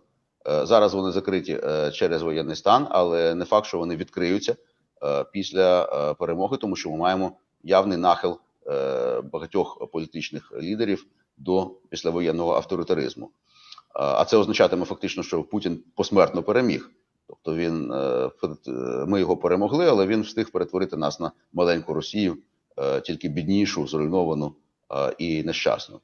е, 0.49 0.65
зараз 0.65 0.93
вони 0.93 1.11
закриті 1.11 1.59
е, 1.63 1.91
через 1.91 2.21
воєнний 2.21 2.55
стан, 2.55 2.87
але 2.89 3.35
не 3.35 3.45
факт, 3.45 3.67
що 3.67 3.77
вони 3.77 3.95
відкриються 3.95 4.55
після 5.31 5.83
е, 5.83 6.13
перемоги, 6.13 6.57
тому 6.57 6.75
що 6.75 6.89
ми 6.89 6.97
маємо 6.97 7.31
явний 7.63 7.97
нахил 7.97 8.39
е, 8.67 9.21
багатьох 9.21 9.91
політичних 9.91 10.53
лідерів 10.61 11.05
до 11.37 11.71
післявоєнного 11.89 12.53
авторитаризму. 12.55 13.31
А 13.93 14.25
це 14.25 14.37
означатиме 14.37 14.85
фактично, 14.85 15.23
що 15.23 15.43
Путін 15.43 15.83
посмертно 15.95 16.43
переміг. 16.43 16.91
Тобто 17.27 17.55
він 17.55 17.91
е, 17.91 18.29
е, 18.67 18.71
ми 19.07 19.19
його 19.19 19.37
перемогли, 19.37 19.85
але 19.89 20.07
він 20.07 20.21
встиг 20.21 20.51
перетворити 20.51 20.97
нас 20.97 21.19
на 21.19 21.31
маленьку 21.53 21.93
Росію, 21.93 22.37
е, 22.77 23.01
тільки 23.01 23.29
біднішу, 23.29 23.87
зруйновану 23.87 24.55
е, 24.93 25.13
і 25.17 25.43
нещасну. 25.43 25.99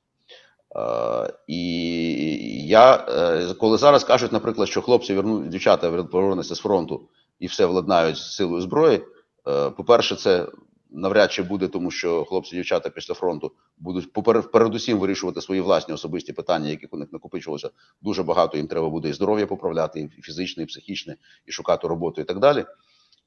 Е, 0.75 1.33
І 1.47 2.67
я 2.67 3.05
е, 3.09 3.53
коли 3.53 3.77
зараз 3.77 4.03
кажуть, 4.03 4.31
наприклад, 4.31 4.69
що 4.69 4.81
хлопці 4.81 5.13
верну 5.13 5.47
дівчата 5.47 5.89
вер- 5.89 6.07
повернуться 6.07 6.55
з 6.55 6.59
фронту 6.59 7.01
і 7.39 7.47
все 7.47 7.65
владнають 7.65 8.17
з 8.17 8.35
силою 8.35 8.61
зброї. 8.61 9.03
е, 9.47 9.69
По-перше, 9.69 10.15
це 10.15 10.47
навряд 10.95 11.31
чи 11.31 11.43
буде, 11.43 11.67
тому 11.67 11.91
що 11.91 12.25
хлопці, 12.25 12.55
дівчата 12.55 12.89
після 12.89 13.13
фронту 13.13 13.51
будуть 13.77 14.13
передусім 14.51 14.99
вирішувати 14.99 15.41
свої 15.41 15.61
власні 15.61 15.93
особисті 15.93 16.33
питання, 16.33 16.69
яких 16.69 16.93
у 16.93 16.97
них 16.97 17.13
накопичилося 17.13 17.69
дуже 18.01 18.23
багато. 18.23 18.57
Їм 18.57 18.67
треба 18.67 18.89
буде 18.89 19.09
і 19.09 19.13
здоров'я 19.13 19.47
поправляти, 19.47 19.99
і 20.17 20.21
фізичне, 20.21 20.63
і 20.63 20.65
психічне, 20.65 21.15
і 21.45 21.51
шукати 21.51 21.87
роботу, 21.87 22.21
і 22.21 22.23
так 22.23 22.39
далі. 22.39 22.65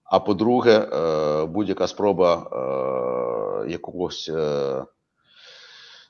А 0.04 0.20
по-друге, 0.20 0.88
е, 0.92 1.44
будь-яка 1.46 1.86
спроба 1.86 2.34
е, 3.64 3.70
якогось 3.70 4.30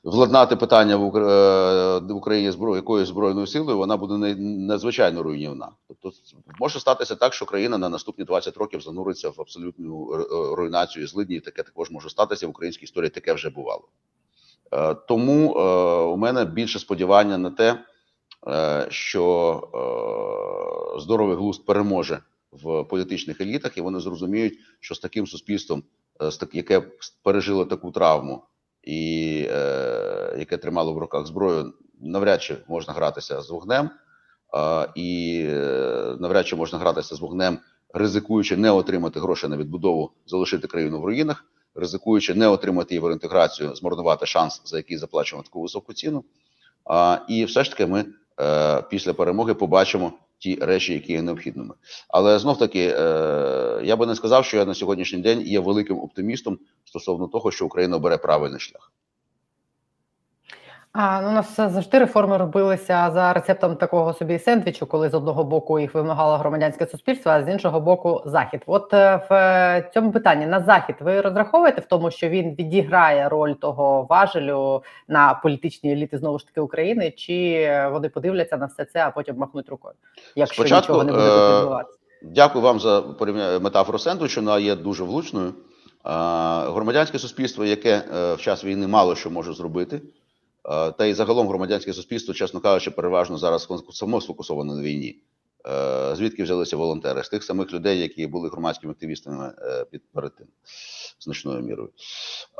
владнати 0.03 0.55
питання 0.55 0.97
в 0.97 1.17
е, 1.17 2.13
Україні 2.13 2.51
зброю 2.51 2.75
якоюсь 2.75 3.07
збройною 3.07 3.47
силою, 3.47 3.77
вона 3.77 3.97
буде 3.97 4.17
не- 4.17 4.35
надзвичайно 4.67 5.23
руйнівна. 5.23 5.71
Тобто 5.87 6.11
може 6.59 6.79
статися 6.79 7.15
так, 7.15 7.33
що 7.33 7.45
країна 7.45 7.77
на 7.77 7.89
наступні 7.89 8.25
20 8.25 8.57
років 8.57 8.81
зануриться 8.81 9.29
в 9.29 9.35
абсолютну 9.37 10.13
е, 10.13 10.25
руйнацію 10.55 11.07
злидні. 11.07 11.35
і 11.35 11.39
Таке 11.39 11.63
також 11.63 11.91
може 11.91 12.09
статися 12.09 12.47
в 12.47 12.49
українській 12.49 12.83
історії. 12.83 13.09
Таке 13.09 13.33
вже 13.33 13.49
бувало. 13.49 13.87
Е, 14.73 14.93
Тому 14.95 15.53
у 16.13 16.17
мене 16.17 16.45
більше 16.45 16.79
сподівання 16.79 17.37
на 17.37 17.49
те, 17.51 17.79
що 18.89 19.61
здоровий 20.99 21.35
глузд 21.35 21.65
переможе 21.65 22.19
в 22.51 22.83
політичних 22.83 23.41
елітах, 23.41 23.77
і 23.77 23.81
вони 23.81 23.99
зрозуміють, 23.99 24.53
що 24.79 24.95
з 24.95 24.99
таким 24.99 25.27
суспільством, 25.27 25.83
яке 26.53 26.81
пережило 27.23 27.65
таку 27.65 27.91
травму, 27.91 28.43
і 28.89 29.47
е, 29.51 30.35
яке 30.39 30.57
тримало 30.57 30.93
в 30.93 30.97
руках 30.97 31.25
зброю, 31.25 31.73
навряд 32.01 32.41
чи 32.41 32.57
можна 32.67 32.93
гратися 32.93 33.41
з 33.41 33.49
вогнем, 33.49 33.89
е, 34.55 34.87
і 34.95 35.43
навряд 36.19 36.47
чи 36.47 36.55
можна 36.55 36.79
гратися 36.79 37.15
з 37.15 37.19
вогнем, 37.19 37.59
ризикуючи 37.93 38.57
не 38.57 38.71
отримати 38.71 39.19
гроші 39.19 39.47
на 39.47 39.57
відбудову, 39.57 40.11
залишити 40.27 40.67
країну 40.67 41.01
в 41.01 41.05
руїнах, 41.05 41.45
ризикуючи 41.75 42.33
не 42.33 42.47
отримати 42.47 42.95
євроінтеграцію, 42.95 43.75
змарнувати 43.75 44.25
шанс, 44.25 44.61
за 44.65 44.77
який 44.77 44.97
заплачено 44.97 45.43
таку 45.43 45.61
високу 45.61 45.93
ціну. 45.93 46.23
А, 46.85 47.17
і 47.27 47.45
все 47.45 47.63
ж 47.63 47.71
таки 47.71 47.85
ми 47.85 48.05
після 48.89 49.13
перемоги 49.13 49.53
побачимо 49.53 50.13
ті 50.39 50.55
речі, 50.55 50.93
які 50.93 51.13
є 51.13 51.21
необхідними. 51.21 51.73
Але 52.07 52.39
знов 52.39 52.57
таки, 52.57 52.95
е, 52.97 53.81
я 53.83 53.95
би 53.95 54.05
не 54.05 54.15
сказав, 54.15 54.45
що 54.45 54.57
я 54.57 54.65
на 54.65 54.73
сьогоднішній 54.73 55.19
день 55.19 55.41
є 55.41 55.59
великим 55.59 55.99
оптимістом 55.99 56.59
стосовно 56.85 57.27
того, 57.27 57.51
що 57.51 57.65
Україна 57.65 57.95
обере 57.95 58.17
правильний 58.17 58.59
шлях. 58.59 58.91
А 60.91 61.21
ну 61.21 61.29
у 61.29 61.31
нас 61.31 61.55
завжди 61.57 61.99
реформи 61.99 62.37
робилися 62.37 63.11
за 63.13 63.33
рецептом 63.33 63.75
такого 63.75 64.13
собі 64.13 64.39
сендвічу, 64.39 64.85
коли 64.85 65.09
з 65.09 65.13
одного 65.13 65.43
боку 65.43 65.79
їх 65.79 65.93
вимагало 65.93 66.37
громадянське 66.37 66.87
суспільство, 66.87 67.31
а 67.31 67.43
з 67.43 67.49
іншого 67.49 67.79
боку 67.79 68.21
захід. 68.25 68.61
От 68.65 68.93
е, 68.93 69.25
в 69.29 69.33
е, 69.33 69.89
цьому 69.93 70.11
питанні 70.11 70.45
на 70.45 70.59
захід 70.59 70.95
ви 70.99 71.21
розраховуєте 71.21 71.81
в 71.81 71.85
тому, 71.85 72.11
що 72.11 72.29
він 72.29 72.55
відіграє 72.55 73.29
роль 73.29 73.53
того 73.53 74.07
важелю 74.09 74.83
на 75.07 75.33
політичні 75.33 75.91
еліти 75.91 76.17
знову 76.17 76.39
ж 76.39 76.47
таки 76.47 76.61
України, 76.61 77.11
чи 77.11 77.69
вони 77.91 78.09
подивляться 78.09 78.57
на 78.57 78.65
все 78.65 78.85
це, 78.85 78.99
а 78.99 79.11
потім 79.11 79.37
махнуть 79.37 79.69
рукою, 79.69 79.93
якщо 80.35 80.61
Спочатку, 80.61 80.93
нічого 80.93 81.03
не 81.03 81.11
буде 81.11 81.25
е, 81.25 81.57
відбуватися? 81.57 81.99
Дякую 82.21 82.63
вам 82.63 82.79
за 82.79 83.03
метафору 83.61 83.99
сендвічу, 83.99 84.41
вона 84.41 84.59
є 84.59 84.75
дуже 84.75 85.03
влучною. 85.03 85.53
Громадянське 86.73 87.19
суспільство, 87.19 87.65
яке 87.65 88.01
в 88.37 88.41
час 88.41 88.63
війни 88.63 88.87
мало 88.87 89.15
що 89.15 89.29
може 89.29 89.53
зробити, 89.53 90.01
та 90.97 91.05
й 91.05 91.13
загалом 91.13 91.47
громадянське 91.47 91.93
суспільство, 91.93 92.33
чесно 92.33 92.59
кажучи, 92.59 92.91
переважно 92.91 93.37
зараз 93.37 93.67
само 93.91 94.21
сфокусоване 94.21 94.75
на 94.75 94.81
війні. 94.81 95.21
Е, 95.67 96.15
Звідки 96.15 96.43
взялися 96.43 96.77
волонтери? 96.77 97.23
З 97.23 97.29
тих 97.29 97.43
самих 97.43 97.73
людей, 97.73 97.99
які 97.99 98.27
були 98.27 98.49
громадськими 98.49 98.93
активістами 98.93 99.53
е, 99.61 99.85
під 99.91 100.01
перед 100.13 100.35
тим, 100.35 100.47
значною 101.19 101.61
мірою. 101.61 101.89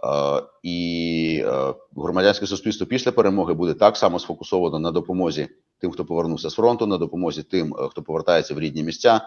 Е, 0.04 0.44
І 0.64 1.44
е, 1.46 1.74
громадянське 1.96 2.48
суспільство 2.48 2.88
після 2.88 3.12
перемоги 3.12 3.54
буде 3.54 3.74
так 3.74 3.98
само 3.98 4.20
сфокусовано 4.20 4.80
на 4.80 4.92
допомозі 4.92 5.48
тим, 5.80 5.92
хто 5.92 6.06
повернувся 6.06 6.50
з 6.50 6.54
фронту, 6.54 6.88
на 6.88 6.98
допомозі 6.98 7.44
тим, 7.44 7.76
е, 7.80 7.88
хто 7.90 8.02
повертається 8.02 8.54
в 8.54 8.60
рідні 8.60 8.84
місця. 8.84 9.22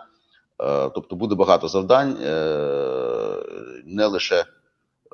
Е, 0.63 0.91
Тобто 0.95 1.17
буде 1.17 1.35
багато 1.35 1.69
завдань, 1.69 2.17
е, 2.23 3.43
не 3.85 4.07
лише 4.07 4.37
е, 4.41 4.47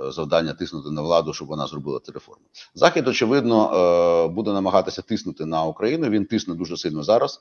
завдання 0.09 0.53
тиснути 0.53 0.91
на 0.91 1.03
владу, 1.03 1.33
щоб 1.33 1.49
вона 1.49 1.67
зробила 1.67 2.01
ці 2.03 2.13
реформи. 2.13 2.45
Захід, 2.75 3.09
очевидно, 3.09 3.73
е, 3.75 4.29
буде 4.29 4.53
намагатися 4.53 5.03
тиснути 5.03 5.45
на 5.45 5.65
Україну. 5.65 6.09
Він 6.09 6.25
тисне 6.25 6.55
дуже 6.55 6.77
сильно 6.77 7.03
зараз. 7.03 7.41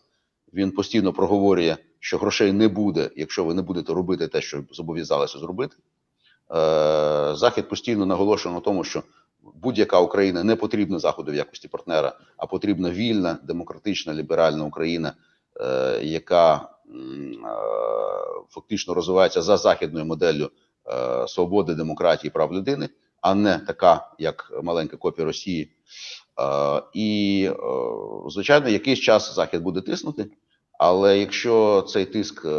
Він 0.54 0.72
постійно 0.72 1.14
проговорює, 1.14 1.78
що 2.00 2.18
грошей 2.18 2.52
не 2.52 2.68
буде, 2.68 3.10
якщо 3.16 3.44
ви 3.44 3.54
не 3.54 3.62
будете 3.62 3.94
робити 3.94 4.28
те, 4.28 4.42
що 4.42 4.64
зобов'язалися 4.72 5.40
зробити. 5.40 5.76
Е, 6.52 7.36
Захід 7.36 7.70
постійно 7.70 8.06
наголошує 8.06 8.56
на 8.56 8.62
тому, 8.62 8.84
що 8.84 9.04
будь-яка 9.56 10.00
Україна 10.00 10.44
не 10.44 10.56
потрібна 10.56 11.00
Заходу 11.00 11.32
в 11.32 11.36
якості 11.36 11.68
партнера, 11.68 12.18
а 12.38 12.46
потрібна 12.46 12.92
вільна, 12.92 13.38
демократична, 13.44 14.14
ліберальна 14.14 14.66
Україна, 14.66 15.14
е, 15.62 16.00
яка 16.04 16.70
фактично 18.50 18.94
розвивається 18.94 19.42
за 19.42 19.58
західною 19.58 20.06
моделлю 20.06 20.52
свободи, 21.28 21.76
демократії, 21.76 22.32
прав 22.32 22.54
людини, 22.54 22.90
а 23.22 23.36
не 23.36 23.60
така, 23.60 24.12
як 24.20 24.52
маленька 24.64 24.98
копія 24.98 25.26
Росії. 25.26 25.72
Е, 26.40 26.82
І, 26.94 27.50
е, 27.52 27.56
звичайно, 28.30 28.70
якийсь 28.70 29.00
час 29.00 29.36
Захід 29.36 29.62
буде 29.62 29.82
тиснути. 29.82 30.32
Але 30.80 31.20
якщо 31.20 31.82
цей 31.88 32.06
тиск 32.06 32.46
е, 32.46 32.50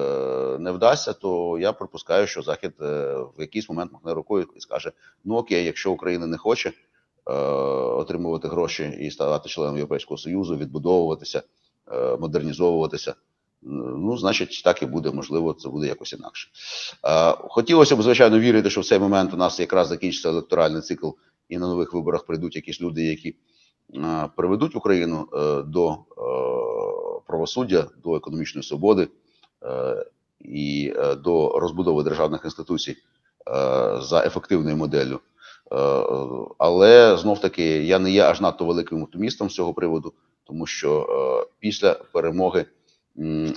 не 0.59 0.73
вдасться, 0.73 1.13
то 1.13 1.59
я 1.59 1.73
припускаю, 1.73 2.27
що 2.27 2.43
Захід 2.43 2.73
е, 2.81 3.15
в 3.15 3.41
якийсь 3.41 3.69
момент 3.69 3.93
махне 3.93 4.15
рукою 4.15 4.47
і 4.57 4.61
скаже: 4.61 4.93
ну 5.25 5.37
окей, 5.37 5.65
якщо 5.65 5.93
Україна 5.93 6.27
не 6.27 6.37
хоче 6.37 6.69
е, 6.69 7.33
отримувати 7.33 8.49
гроші 8.49 8.97
і 9.01 9.11
ставати 9.11 9.49
членом 9.49 9.77
Європейського 9.77 10.19
Союзу, 10.19 10.57
відбудовуватися, 10.57 11.43
е, 11.93 12.17
модернізовуватися, 12.17 13.15
ну 13.63 14.17
значить 14.17 14.63
так 14.65 14.83
і 14.83 14.87
буде. 14.87 15.11
Можливо, 15.11 15.53
це 15.53 15.69
буде 15.69 15.87
якось 15.87 16.13
інакше. 16.13 16.51
Хотілося 17.39 17.97
б, 17.97 18.03
звичайно, 18.03 18.39
вірити, 18.39 18.71
що 18.71 18.81
в 18.81 18.87
цей 18.87 18.99
момент 18.99 19.35
у 19.35 19.37
нас 19.37 19.61
якраз 19.61 19.89
закінчиться 19.89 20.29
електоральний 20.29 20.83
цикл, 20.83 21.09
і 21.49 21.59
на 21.59 21.69
нових 21.69 21.95
виборах 21.95 22.27
прийдуть 22.27 22.57
якісь 22.57 22.81
люди, 22.81 23.03
які 23.05 23.37
приведуть 24.37 24.77
Україну 24.77 25.29
е, 25.33 25.63
до. 25.63 25.91
Е, 25.91 25.99
правосуддя, 27.29 27.87
до 28.05 28.17
економічної 28.17 28.63
свободи 28.63 29.09
е, 29.63 30.05
і 30.41 30.95
до 31.25 31.59
розбудови 31.59 32.03
державних 32.03 32.45
інституцій 32.45 32.97
за 34.01 34.23
ефективною 34.27 34.77
моделлю. 34.77 35.21
Але 36.59 37.17
знов 37.17 37.41
таки 37.41 37.63
я 37.65 37.99
не 37.99 38.11
є 38.11 38.23
аж 38.23 38.41
надто 38.41 38.65
великим 38.65 39.03
оптимістом 39.03 39.51
з 39.51 39.55
цього 39.55 39.75
приводу, 39.75 40.13
тому 40.45 40.67
що 40.67 41.07
після 41.59 41.95
перемоги, 41.95 42.67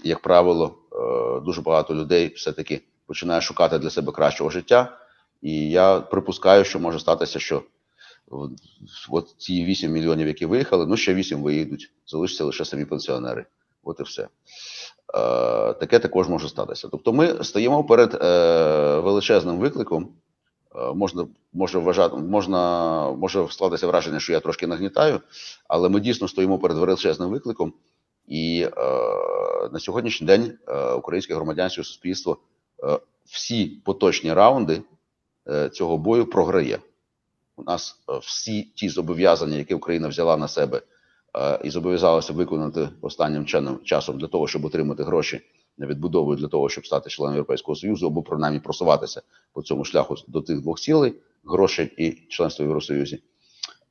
як 0.03 0.19
правило, 0.19 0.77
е, 0.91 1.39
дуже 1.39 1.61
багато 1.61 1.95
людей 1.95 2.33
все-таки 2.33 2.81
починає 3.05 3.41
шукати 3.41 3.79
для 3.79 3.89
себе 3.89 4.11
кращого 4.11 4.49
життя. 4.49 4.97
І 5.41 5.69
я 5.69 5.99
припускаю, 5.99 6.63
що 6.63 6.79
може 6.79 6.99
статися, 6.99 7.39
що 7.39 7.63
от 9.09 9.35
ці 9.37 9.65
8 9.65 9.91
мільйонів, 9.91 10.27
які 10.27 10.45
виїхали, 10.45 10.85
ну 10.85 10.97
ще 10.97 11.13
8 11.13 11.41
виїдуть, 11.41 11.91
залишаться 12.07 12.43
лише 12.43 12.65
самі 12.65 12.85
пенсіонери. 12.85 13.45
От 13.83 13.99
і 13.99 14.03
все. 14.03 14.21
Е, 14.23 14.27
таке 15.73 15.99
також 15.99 16.29
може 16.29 16.49
статися. 16.49 16.87
Тобто, 16.91 17.13
ми 17.13 17.43
стоїмо 17.43 17.83
перед 17.83 18.13
е, 18.13 18.99
величезним 18.99 19.59
викликом. 19.59 20.09
Можна 20.95 21.27
може 21.53 21.79
вважати, 21.79 22.17
можна 22.17 23.11
може 23.11 23.47
складатися 23.49 23.87
враження, 23.87 24.19
що 24.19 24.33
я 24.33 24.39
трошки 24.39 24.67
нагнітаю, 24.67 25.19
але 25.67 25.89
ми 25.89 25.99
дійсно 25.99 26.27
стоїмо 26.27 26.59
перед 26.59 26.77
величезним 26.77 27.29
викликом, 27.29 27.73
і 28.31 28.61
е, 28.61 28.69
на 29.71 29.79
сьогоднішній 29.79 30.27
день 30.27 30.57
е, 30.67 30.91
українське 30.91 31.35
громадянське 31.35 31.83
суспільство 31.83 32.37
е, 32.83 32.99
всі 33.25 33.65
поточні 33.65 34.33
раунди 34.33 34.81
е, 35.49 35.69
цього 35.69 35.97
бою 35.97 36.25
програє. 36.25 36.79
У 37.55 37.63
нас 37.63 37.95
е, 38.09 38.17
всі 38.17 38.63
ті 38.63 38.89
зобов'язання, 38.89 39.57
які 39.57 39.73
Україна 39.73 40.07
взяла 40.07 40.37
на 40.37 40.47
себе 40.47 40.81
е, 41.37 41.59
і 41.63 41.69
зобов'язалася 41.69 42.33
виконати 42.33 42.89
останнім 43.01 43.45
чином 43.45 43.79
часом 43.83 44.19
для 44.19 44.27
того, 44.27 44.47
щоб 44.47 44.65
отримати 44.65 45.03
гроші 45.03 45.41
на 45.77 45.87
відбудову, 45.87 46.35
для 46.35 46.47
того, 46.47 46.69
щоб 46.69 46.85
стати 46.85 47.09
членом 47.09 47.35
Європейського 47.35 47.75
Союзу, 47.75 48.07
або 48.07 48.23
принаймні 48.23 48.59
просуватися 48.59 49.21
по 49.53 49.61
цьому 49.61 49.85
шляху 49.85 50.15
до 50.27 50.41
тих 50.41 50.61
двох 50.61 50.79
цілей 50.79 51.13
грошей 51.45 51.93
і 51.97 52.11
членство 52.29 52.65
в 52.65 52.67
Євросоюзі. 52.67 53.23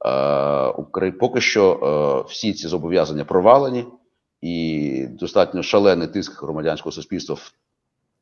Е, 0.06 1.10
Поки 1.20 1.40
що 1.40 1.72
е, 1.72 2.30
всі 2.30 2.52
ці 2.52 2.68
зобов'язання 2.68 3.24
провалені, 3.24 3.84
і 4.40 5.06
достатньо 5.10 5.62
шалений 5.62 6.08
тиск 6.08 6.42
громадянського 6.42 6.92
суспільства, 6.92 7.36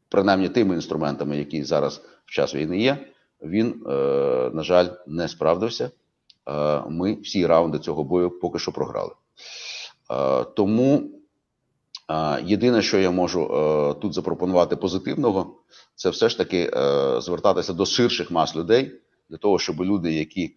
принаймні 0.08 0.48
тими 0.48 0.74
інструментами, 0.74 1.38
які 1.38 1.64
зараз 1.64 2.02
в 2.26 2.30
час 2.30 2.54
війни 2.54 2.80
є, 2.80 3.06
він, 3.42 3.84
е, 3.86 4.50
на 4.54 4.62
жаль, 4.62 4.88
не 5.06 5.28
справдився. 5.28 5.90
Е, 6.48 6.82
Ми 6.88 7.14
всі 7.14 7.46
раунди 7.46 7.78
цього 7.78 8.04
бою 8.04 8.30
поки 8.30 8.58
що 8.58 8.72
програли. 8.72 9.10
Е, 10.10 10.44
Тому 10.44 11.10
єдине, 12.44 12.82
що 12.82 12.98
я 12.98 13.10
можу 13.10 13.96
тут 14.00 14.14
запропонувати 14.14 14.76
позитивного, 14.76 15.54
це 15.94 16.10
все 16.10 16.28
ж 16.28 16.38
таки 16.38 16.70
звертатися 17.20 17.72
до 17.72 17.86
ширших 17.86 18.30
мас 18.30 18.56
людей 18.56 18.92
для 19.30 19.36
того, 19.36 19.58
щоб 19.58 19.82
люди, 19.82 20.12
які 20.12 20.56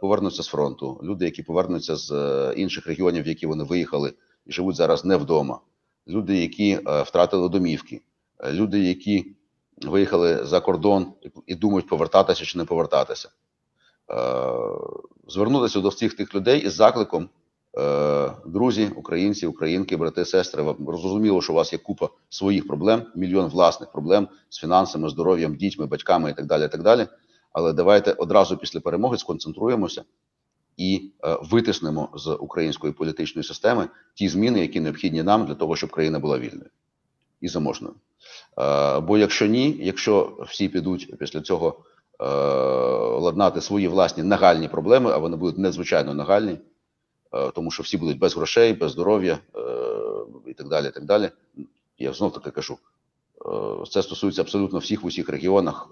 повернуться 0.00 0.42
з 0.42 0.46
фронту, 0.46 1.00
люди, 1.02 1.24
які 1.24 1.42
повернуться 1.42 1.96
з 1.96 2.12
інших 2.56 2.86
регіонів, 2.86 3.24
в 3.24 3.28
які 3.28 3.46
вони 3.46 3.64
виїхали 3.64 4.12
і 4.48 4.52
живуть 4.52 4.76
зараз 4.76 5.04
не 5.04 5.16
вдома, 5.16 5.60
люди, 6.08 6.36
які 6.36 6.70
е, 6.70 7.02
втратили 7.02 7.48
домівки, 7.48 8.00
е, 8.40 8.52
люди, 8.52 8.80
які 8.80 9.36
виїхали 9.82 10.46
за 10.46 10.60
кордон 10.60 11.12
і, 11.46 11.54
думають 11.54 11.88
повертатися 11.88 12.44
чи 12.44 12.58
не 12.58 12.64
повертатися. 12.64 13.28
Е, 14.10 14.52
звернутися 15.28 15.80
до 15.80 15.88
всіх 15.88 16.14
тих 16.14 16.34
людей 16.34 16.60
із 16.60 16.74
закликом. 16.74 17.28
Друзі, 18.46 18.90
українці, 18.96 19.46
українки, 19.46 19.96
брати, 19.96 20.24
сестри, 20.24 20.62
вам 20.62 20.76
зрозуміло, 20.78 21.42
що 21.42 21.52
у 21.52 21.56
вас 21.56 21.72
є 21.72 21.78
купа 21.78 22.08
своїх 22.28 22.66
проблем, 22.66 23.02
мільйон 23.14 23.46
власних 23.46 23.92
проблем 23.92 24.28
з 24.48 24.58
фінансами, 24.58 25.08
здоров'ям, 25.08 25.54
дітьми, 25.54 25.86
батьками 25.86 26.30
і 26.30 26.34
так 26.34 26.46
далі. 26.46 26.64
і 26.64 26.68
так 26.68 26.82
далі. 26.82 27.06
Але 27.52 27.72
давайте 27.72 28.12
одразу 28.12 28.56
після 28.56 28.80
перемоги 28.80 29.18
сконцентруємося 29.18 30.04
і 30.78 31.10
е, 31.24 31.38
витиснемо 31.42 32.08
з 32.14 32.28
української 32.40 32.92
політичної 32.92 33.44
системи 33.44 33.88
ті 34.14 34.28
зміни, 34.28 34.60
які 34.60 34.80
необхідні 34.80 35.22
нам 35.22 35.46
для 35.46 35.54
того, 35.54 35.76
щоб 35.76 35.90
країна 35.90 36.18
була 36.18 36.38
вільною 36.38 36.70
і 37.40 37.48
заможною. 37.48 37.94
Е, 38.58 39.00
Бо 39.00 39.18
якщо 39.18 39.46
ні, 39.46 39.76
якщо 39.80 40.46
всі 40.48 40.68
підуть 40.68 41.18
після 41.18 41.40
цього 41.40 41.76
е, 42.20 42.24
ладнати 43.18 43.60
свої 43.60 43.88
власні 43.88 44.22
нагальні 44.22 44.68
проблеми, 44.68 45.10
а 45.12 45.18
вони 45.18 45.36
будуть 45.36 45.58
надзвичайно 45.58 46.14
нагальні, 46.14 46.58
тому 47.54 47.70
що 47.70 47.82
всі 47.82 47.96
будуть 47.96 48.18
без 48.18 48.36
грошей, 48.36 48.72
без 48.72 48.92
здоров'я 48.92 49.38
і 50.46 50.54
так 50.54 50.68
далі. 50.68 50.86
і 50.86 50.90
так 50.90 51.04
далі. 51.04 51.30
Я 51.98 52.12
знов 52.12 52.32
таки 52.32 52.50
кажу, 52.50 52.78
це 53.90 54.02
стосується 54.02 54.42
абсолютно 54.42 54.78
всіх 54.78 55.02
в 55.02 55.06
усіх 55.06 55.28
регіонах. 55.28 55.88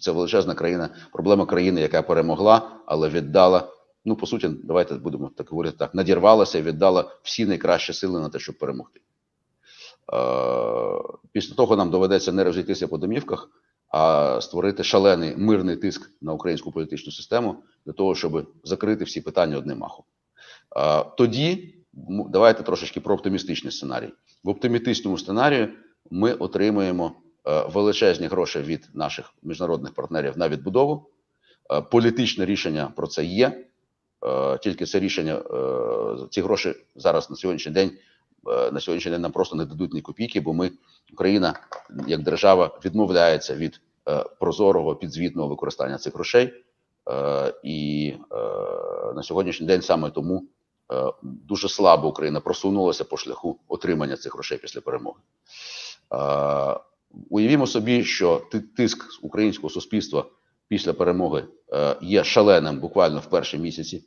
Це- 0.00 0.12
величезна 0.12 0.54
країна, 0.54 0.88
проблема 1.12 1.46
країни, 1.46 1.80
яка 1.80 2.02
перемогла, 2.02 2.70
але 2.86 3.08
віддала. 3.08 3.72
Ну, 4.04 4.16
по 4.16 4.26
суті, 4.26 4.50
давайте 4.64 4.94
будемо 4.94 5.30
так 5.36 5.48
говорити 5.48 5.76
так: 5.78 5.94
надірвалася 5.94 6.58
і 6.58 6.62
віддала 6.62 7.10
всі 7.22 7.46
найкращі 7.46 7.92
сили 7.92 8.20
на 8.20 8.28
те, 8.28 8.38
щоб 8.38 8.58
перемогти. 8.58 9.00
Е, 10.12 10.16
Після 11.32 11.54
того 11.54 11.76
нам 11.76 11.90
доведеться 11.90 12.32
не 12.32 12.44
розійтися 12.44 12.88
по 12.88 12.98
домівках, 12.98 13.50
а 13.88 14.38
створити 14.40 14.84
шалений 14.84 15.36
мирний 15.36 15.76
тиск 15.76 16.10
на 16.20 16.32
українську 16.32 16.72
політичну 16.72 17.12
систему 17.12 17.56
для 17.86 17.92
того, 17.92 18.14
щоб 18.14 18.46
закрити 18.64 19.04
всі 19.04 19.20
питання 19.20 19.58
одним 19.58 19.78
махом. 19.78 20.04
Е, 20.76 21.04
Тоді 21.16 21.74
давайте 22.28 22.62
трошечки 22.62 23.00
про 23.00 23.14
оптимістичний 23.14 23.72
сценарій. 23.72 24.10
В 24.44 24.48
оптимістичному 24.48 25.18
сценарії 25.18 25.68
ми 26.10 26.32
отримуємо 26.32 27.12
е, 27.16 27.29
величезні 27.44 28.26
гроші 28.26 28.58
від 28.58 28.88
наших 28.94 29.32
міжнародних 29.42 29.94
партнерів 29.94 30.38
на 30.38 30.48
відбудову. 30.48 31.06
Е, 31.72 31.80
Політичне 31.80 32.44
рішення 32.44 32.92
про 32.96 33.06
це 33.06 33.24
є. 33.24 33.64
Е, 34.26 34.58
Тільки 34.58 34.86
це 34.86 35.00
рішення, 35.00 35.34
е, 35.34 36.28
ці 36.30 36.42
гроші 36.42 36.74
зараз 36.96 37.30
на 37.30 37.36
сьогоднішній 37.36 37.72
день 37.72 37.90
е, 38.48 38.70
на 38.70 38.80
сьогоднішній 38.80 39.12
день 39.12 39.20
нам 39.20 39.32
просто 39.32 39.56
не 39.56 39.64
дадуть 39.64 39.94
ні 39.94 40.00
копійки, 40.00 40.40
бо 40.40 40.52
ми, 40.52 40.70
Україна, 41.12 41.54
як 42.06 42.22
держава, 42.22 42.78
відмовляється 42.84 43.54
від 43.54 43.80
е, 44.08 44.24
прозорого 44.40 44.96
підзвітного 44.96 45.48
використання 45.48 45.98
цих 45.98 46.14
грошей. 46.14 46.64
Е, 47.10 47.54
І 47.62 48.14
е, 48.32 48.36
на 49.14 49.22
сьогоднішній 49.22 49.66
день 49.66 49.82
саме 49.82 50.10
тому 50.10 50.44
е, 50.92 51.12
дуже 51.22 51.68
слабо 51.68 52.08
Україна 52.08 52.40
просунулася 52.40 53.04
по 53.04 53.16
шляху 53.16 53.58
отримання 53.68 54.16
цих 54.16 54.34
грошей 54.34 54.58
після 54.58 54.80
перемоги. 54.80 55.20
Уявімо 57.30 57.66
собі, 57.66 58.04
що 58.04 58.42
тиск 58.76 59.04
українського 59.22 59.70
суспільства 59.70 60.24
після 60.68 60.92
перемоги 60.92 61.44
е, 61.72 61.96
є 62.00 62.24
шаленим 62.24 62.80
буквально 62.80 63.20
в 63.20 63.26
перші 63.26 63.58
місяці. 63.58 64.04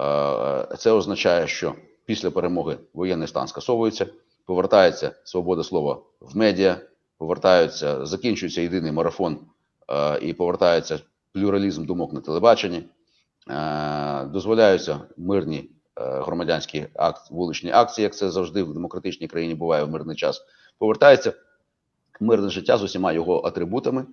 Е, 0.00 0.76
Це 0.78 0.90
означає, 0.90 1.46
що 1.46 1.74
після 2.04 2.30
перемоги 2.30 2.78
воєнний 2.94 3.28
стан 3.28 3.48
скасовується, 3.48 4.06
повертається 4.46 5.12
свобода 5.24 5.64
слова 5.64 6.02
в 6.20 6.36
медіа, 6.36 6.80
повертаються, 7.18 8.06
закінчується 8.06 8.60
єдиний 8.60 8.92
марафон 8.92 9.38
е, 9.90 10.18
і 10.22 10.32
повертається 10.32 11.00
плюралізм 11.32 11.84
думок 11.84 12.12
на 12.12 12.20
телебаченні, 12.20 12.82
дозволяються 14.26 15.00
мирні 15.16 15.70
громадянські 15.96 16.86
акт, 16.94 17.30
вуличні 17.30 17.70
акції, 17.70 18.02
як 18.02 18.16
це 18.16 18.30
завжди 18.30 18.62
в 18.62 18.74
демократичній 18.74 19.28
країні 19.28 19.54
буває 19.54 19.84
в 19.84 19.90
мирний 19.90 20.16
час. 20.16 20.42
Повертається 20.78 21.32
мирне 22.20 22.50
життя 22.50 22.78
з 22.78 22.82
усіма 22.82 23.12
його 23.12 23.40
атрибутами. 23.40 24.06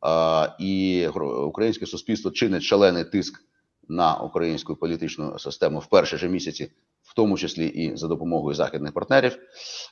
а, 0.00 0.48
і 0.58 1.06
українське 1.46 1.86
суспільство 1.86 2.30
чинить 2.30 2.62
шалений 2.62 3.04
тиск 3.04 3.44
на 3.88 4.16
українську 4.16 4.76
політичну 4.76 5.38
систему 5.38 5.78
в 5.78 5.86
перші 5.86 6.16
ж 6.16 6.28
місяці, 6.28 6.70
в 7.02 7.14
тому 7.14 7.38
числі 7.38 7.66
і 7.66 7.96
за 7.96 8.08
допомогою 8.08 8.54
західних 8.54 8.92
партнерів. 8.92 9.38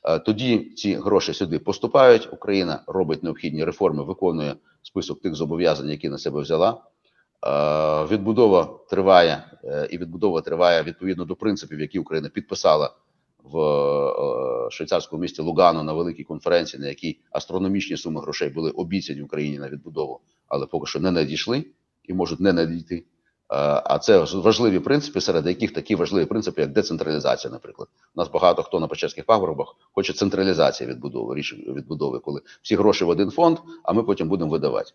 Е, 0.04 0.18
Тоді 0.18 0.58
ці 0.76 0.94
гроші 0.94 1.34
сюди 1.34 1.58
поступають. 1.58 2.28
Україна 2.32 2.82
робить 2.86 3.22
необхідні 3.22 3.64
реформи, 3.64 4.04
виконує 4.04 4.54
список 4.82 5.22
тих 5.22 5.34
зобов'язань, 5.34 5.88
які 5.90 6.08
на 6.08 6.18
себе 6.18 6.40
взяла. 6.40 6.82
Відбудова 8.10 8.78
триває, 8.90 9.44
е, 9.64 9.88
і 9.90 9.98
відбудова 9.98 10.40
триває 10.40 10.82
відповідно 10.82 11.24
до 11.24 11.36
принципів, 11.36 11.80
які 11.80 11.98
Україна 11.98 12.28
підписала 12.28 12.94
в 13.44 13.58
е, 13.58 14.70
швейцарському 14.70 15.22
місті 15.22 15.42
Лугану 15.42 15.82
на 15.82 15.92
великій 15.92 16.24
конференції, 16.24 16.80
на 16.80 16.88
якій 16.88 17.18
астрономічні 17.30 17.96
суми 17.96 18.20
грошей 18.20 18.48
були 18.48 18.70
обіцяні 18.70 19.22
Україні 19.22 19.58
на 19.58 19.68
відбудову, 19.68 20.20
але 20.48 20.66
поки 20.66 20.86
що 20.86 21.00
не 21.00 21.10
надійшли 21.10 21.64
і 22.04 22.14
можуть 22.14 22.40
не 22.40 22.52
надійти. 22.52 22.96
Е, 22.96 23.04
А 23.84 23.98
це 23.98 24.18
важливі 24.18 24.78
принципи, 24.78 25.20
серед 25.20 25.46
яких 25.46 25.72
такі 25.72 25.94
важливі 25.94 26.24
принципи, 26.24 26.60
як 26.60 26.72
децентралізація, 26.72 27.52
наприклад. 27.52 27.88
У 28.14 28.20
нас 28.20 28.30
багато 28.30 28.62
хто 28.62 28.80
на 28.80 28.86
Печерських 28.88 29.24
пагорбах 29.24 29.76
хоче 29.92 30.12
централізації 30.12 30.90
відбудови, 30.90 31.34
рішень 31.34 31.64
відбудови, 31.76 32.18
коли 32.18 32.40
всі 32.62 32.76
гроші 32.76 33.04
в 33.04 33.08
один 33.08 33.30
фонд, 33.30 33.58
а 33.82 33.92
ми 33.92 34.02
потім 34.02 34.28
будемо 34.28 34.50
видавати. 34.50 34.90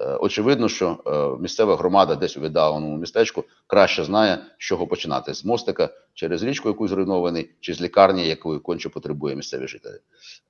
Е, 0.00 0.16
Очевидно, 0.16 0.68
що 0.68 0.98
е, 1.06 1.42
місцева 1.42 1.76
громада 1.76 2.14
десь 2.14 2.36
у 2.36 2.40
віддаленому 2.40 2.96
містечку 2.96 3.44
краще 3.66 4.04
знає, 4.04 4.38
з 4.58 4.62
чого 4.62 4.86
починати: 4.86 5.34
з 5.34 5.44
мостика 5.44 5.88
через 6.14 6.42
річку, 6.42 6.68
яку 6.68 6.88
зруйнований, 6.88 7.50
чи 7.60 7.74
з 7.74 7.80
лікарні, 7.80 8.28
якої 8.28 8.60
конче 8.60 8.88
потребує 8.88 9.36
місцеві 9.36 9.68
жителі. 9.68 9.98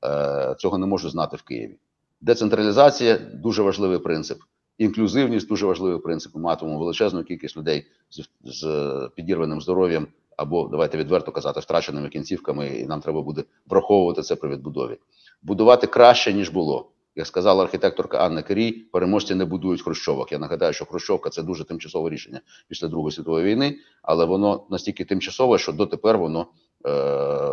Е, 0.05 0.55
Цього 0.59 0.79
не 0.79 0.87
можу 0.87 1.11
знати 1.11 1.37
в 1.37 1.43
Києві. 1.43 1.77
Децентралізація 2.21 3.19
дуже 3.35 3.63
важливий 3.63 3.99
принцип. 3.99 4.39
Інклюзивність 4.79 5.49
дуже 5.49 5.67
важливий 5.67 6.01
принцип. 6.01 6.35
Ми 6.35 6.41
матимемо 6.41 6.79
величезну 6.79 7.25
кількість 7.25 7.57
людей 7.57 7.87
з, 8.11 8.23
з 8.45 8.67
підірваним 9.15 9.61
здоров'ям 9.61 10.07
або 10.37 10.69
давайте 10.69 10.99
відверто 10.99 11.33
казати, 11.33 11.61
втраченими 11.61 12.09
кінцівками, 12.09 12.67
і 12.69 12.87
нам 12.87 13.01
треба 13.01 13.23
буде 13.23 13.45
враховувати 13.67 14.23
це 14.23 14.37
при 14.37 14.49
відбудові. 14.51 14.99
Будувати 15.43 15.87
краще 15.87 16.33
ніж 16.33 16.49
було. 16.49 16.91
Як 17.19 17.27
сказала 17.27 17.65
архітекторка 17.65 18.19
Анна 18.19 18.43
Керій, 18.43 18.73
переможці 18.73 19.35
не 19.35 19.45
будують 19.45 19.83
хрущовок. 19.83 20.33
Я 20.33 20.39
нагадаю, 20.39 20.73
що 20.73 20.85
хрущовка 20.85 21.31
це 21.31 21.43
дуже 21.43 21.65
тимчасове 21.65 22.11
рішення 22.11 22.41
після 22.69 22.89
Другої 22.89 23.13
світової 23.13 23.45
війни, 23.45 23.79
але 24.03 24.25
воно 24.25 24.67
настільки 24.71 25.05
тимчасове, 25.05 25.59
що 25.59 25.73
дотепер 25.73 26.19
воно 26.19 26.47
е, 26.87 26.91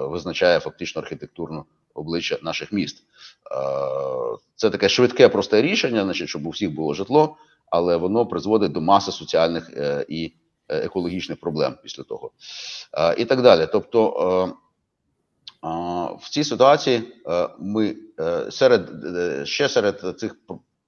визначає 0.08 0.60
фактично 0.60 1.02
архітектурну 1.02 1.66
обличчя 1.94 2.38
наших 2.42 2.72
міст. 2.72 2.98
Е, 2.98 3.04
це 4.56 4.70
таке 4.70 4.90
швидке, 4.90 5.30
просте 5.30 5.62
рішення, 5.62 6.04
значить, 6.04 6.30
щоб 6.30 6.48
у 6.48 6.50
всіх 6.50 6.74
було 6.74 6.94
житло, 6.94 7.38
але 7.72 7.98
воно 7.98 8.26
призводить 8.26 8.72
до 8.72 8.82
маси 8.82 9.12
соціальних 9.12 9.70
е, 9.70 10.06
і 10.10 10.34
е, 10.70 10.78
екологічних 10.78 11.40
проблем 11.40 11.76
після 11.84 12.04
того. 12.04 12.32
Е, 12.94 13.16
і 13.18 13.26
так 13.26 13.42
далі. 13.42 13.68
Тобто. 13.72 14.50
Е, 14.50 14.63
В 16.20 16.30
цій 16.30 16.44
ситуації 16.44 17.02
е, 17.28 17.50
ми 17.60 17.96
е, 18.20 18.52
серед 18.52 19.06
е, 19.06 19.46
ще 19.46 19.70
серед 19.70 20.20
цих 20.20 20.36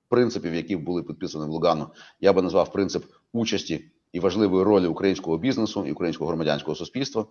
принципів, 0.09 0.53
які 0.53 0.75
були 0.75 1.03
підписані 1.03 1.45
в 1.45 1.49
Лугану, 1.49 1.87
я 2.19 2.33
би 2.33 2.41
назвав 2.41 2.71
принцип 2.71 3.03
участі 3.33 3.85
і 4.11 4.19
важливої 4.19 4.63
ролі 4.63 4.87
українського 4.87 5.37
бізнесу 5.37 5.85
і 5.87 5.91
українського 5.91 6.27
громадянського 6.27 6.75
суспільства. 6.75 7.25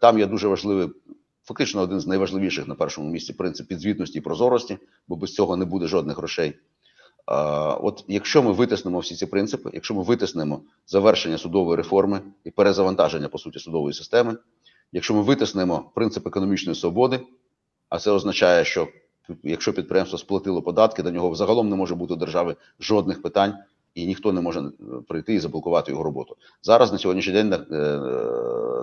Там 0.00 0.18
є 0.18 0.26
дуже 0.26 0.48
важливий, 0.48 0.88
фактично 1.44 1.80
один 1.80 2.00
з 2.00 2.06
найважливіших 2.06 2.68
на 2.68 2.74
першому 2.74 3.10
місці 3.10 3.32
принцип 3.32 3.68
підзвітності 3.68 4.18
і 4.18 4.20
прозорості, 4.20 4.78
бо 5.08 5.16
без 5.16 5.34
цього 5.34 5.56
не 5.56 5.64
буде 5.64 5.86
жодних 5.86 6.16
грошей. 6.16 6.54
От 7.80 8.04
якщо 8.08 8.42
ми 8.42 8.52
витиснемо 8.52 8.98
всі 8.98 9.14
ці 9.14 9.26
принципи, 9.26 9.70
якщо 9.72 9.94
ми 9.94 10.02
витиснемо 10.02 10.62
завершення 10.86 11.38
судової 11.38 11.76
реформи 11.76 12.20
і 12.44 12.50
перезавантаження 12.50 13.28
по 13.28 13.38
суті 13.38 13.58
судової 13.58 13.94
системи, 13.94 14.36
якщо 14.94 15.14
ми 15.14 15.22
витиснемо 15.22 15.90
принцип 15.94 16.26
економічної 16.26 16.76
свободи, 16.76 17.20
а 17.88 17.98
це 17.98 18.10
означає, 18.10 18.64
що 18.64 18.88
якщо 19.42 19.72
підприємство 19.72 20.18
сплатило 20.18 20.62
податки, 20.62 21.02
до 21.02 21.10
нього 21.10 21.30
взагалом 21.30 21.68
не 21.68 21.76
може 21.76 21.94
бути 21.94 22.14
у 22.14 22.16
держави 22.16 22.56
жодних 22.80 23.22
питань, 23.22 23.54
і 23.94 24.06
ніхто 24.06 24.32
не 24.32 24.40
може 24.40 24.60
е, 24.60 24.72
прийти 25.08 25.34
і 25.34 25.38
заблокувати 25.38 25.92
його 25.92 26.04
роботу. 26.04 26.36
Зараз 26.62 26.92
на 26.92 26.98
сьогоднішній 26.98 27.32
день 27.32 27.52
е, 27.52 27.58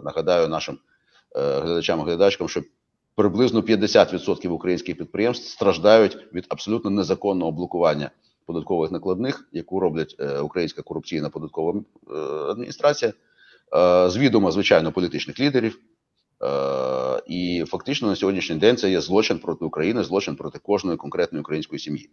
нагадаю 0.04 0.47
нашим 0.47 0.78
е, 1.36 1.60
глядачам 1.60 2.00
і 2.00 2.04
глядачкам, 2.04 2.50
що 2.50 2.62
приблизно 3.15 3.62
50% 3.62 4.47
українських 4.47 4.97
підприємств 4.97 5.50
страждають 5.50 6.17
від 6.34 6.45
абсолютно 6.50 6.89
незаконного 6.89 7.52
блокування 7.52 8.12
податкових 8.45 8.91
накладних, 8.91 9.47
яку 9.52 9.80
роблять 9.80 10.15
українська 10.43 10.82
корупційна 10.82 11.30
податкова 11.30 11.82
адміністрація, 12.50 13.13
з 14.08 14.17
відома, 14.17 14.52
звичайно, 14.52 14.91
політичних 14.91 15.39
лідерів. 15.39 15.80
Е, 16.43 17.21
І 17.27 17.65
фактично 17.67 18.08
на 18.08 18.15
сьогоднішній 18.15 18.56
день 18.56 18.77
це 18.77 18.91
є 18.91 19.01
злочин 19.01 19.39
проти 19.39 19.65
України, 19.65 20.04
злочин 20.04 20.36
проти 20.36 20.60
кожної 20.60 20.97
конкретної 20.97 21.41
української 21.41 21.80
сім'ї, 21.80 22.10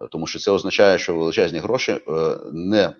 Е, 0.00 0.08
тому 0.10 0.26
що 0.26 0.38
це 0.38 0.50
означає, 0.50 0.98
що 0.98 1.14
величезні 1.14 1.58
гроші 1.58 1.92
е, 1.92 2.36
не 2.52 2.92